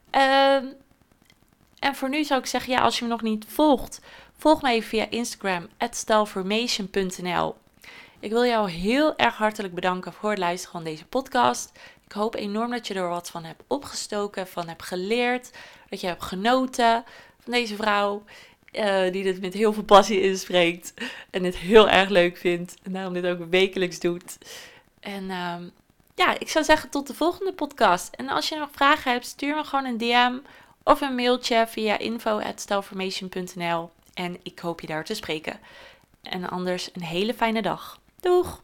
Ehm, 0.10 0.66
en 1.80 1.96
voor 1.96 2.10
nu 2.10 2.24
zou 2.24 2.40
ik 2.40 2.46
zeggen, 2.46 2.74
ja, 2.74 2.80
als 2.80 3.00
je 3.00 3.04
me 3.04 3.12
nog 3.12 3.22
niet 3.22 3.46
volgt, 3.48 4.02
volg 4.38 4.62
me 4.62 4.70
even 4.70 4.90
via 4.90 5.10
Instagram, 5.10 5.68
@stylformation.nl. 5.78 7.56
Ik 8.20 8.32
wil 8.32 8.46
jou 8.46 8.70
heel 8.70 9.16
erg 9.16 9.36
hartelijk 9.36 9.74
bedanken 9.74 10.14
voor 10.14 10.30
het 10.30 10.40
luisteren 10.40 10.72
van 10.76 10.84
deze 10.84 11.06
podcast. 11.06 11.72
Ik 12.14 12.20
hoop 12.20 12.36
enorm 12.36 12.72
dat 12.72 12.88
je 12.88 12.94
er 12.94 13.10
wat 13.10 13.30
van 13.30 13.44
hebt 13.44 13.64
opgestoken, 13.68 14.48
van 14.48 14.68
hebt 14.68 14.84
geleerd, 14.84 15.52
dat 15.90 16.02
je 16.02 16.08
hebt 16.08 16.24
genoten 16.24 17.04
van 17.40 17.54
deze 17.54 17.76
vrouw. 17.76 18.24
Uh, 18.72 19.12
die 19.12 19.24
dit 19.24 19.42
met 19.42 19.54
heel 19.54 19.74
veel 19.74 19.84
passie 19.84 20.22
inspreekt 20.22 20.94
en 21.30 21.44
het 21.44 21.58
heel 21.58 21.90
erg 21.90 22.10
leuk 22.10 22.38
vindt. 22.38 22.76
En 22.84 22.92
daarom 22.92 23.14
dit 23.14 23.26
ook 23.26 23.50
wekelijks 23.50 24.00
doet. 24.00 24.38
En 25.00 25.24
uh, 25.24 25.56
ja, 26.16 26.40
ik 26.40 26.50
zou 26.50 26.66
zeggen 26.66 26.90
tot 26.90 27.08
de 27.08 27.14
volgende 27.14 27.54
podcast. 27.54 28.16
En 28.16 28.30
als 28.30 28.50
je 28.50 28.58
nog 28.58 28.70
vragen 28.72 29.12
hebt, 29.12 29.26
stuur 29.26 29.56
me 29.56 29.64
gewoon 29.64 29.86
een 29.86 29.98
DM 29.98 30.34
of 30.84 31.02
een 31.02 31.16
mailtje 31.16 31.66
via 31.68 31.98
info.stelformation.nl. 31.98 33.90
En 34.14 34.38
ik 34.44 34.60
hoop 34.60 34.82
je 34.82 34.88
daar 34.88 35.06
te 35.06 35.14
spreken. 35.14 35.60
En 36.22 36.50
anders 36.50 36.90
een 36.94 37.04
hele 37.04 37.34
fijne 37.34 37.62
dag. 37.62 38.00
Doeg! 38.20 38.63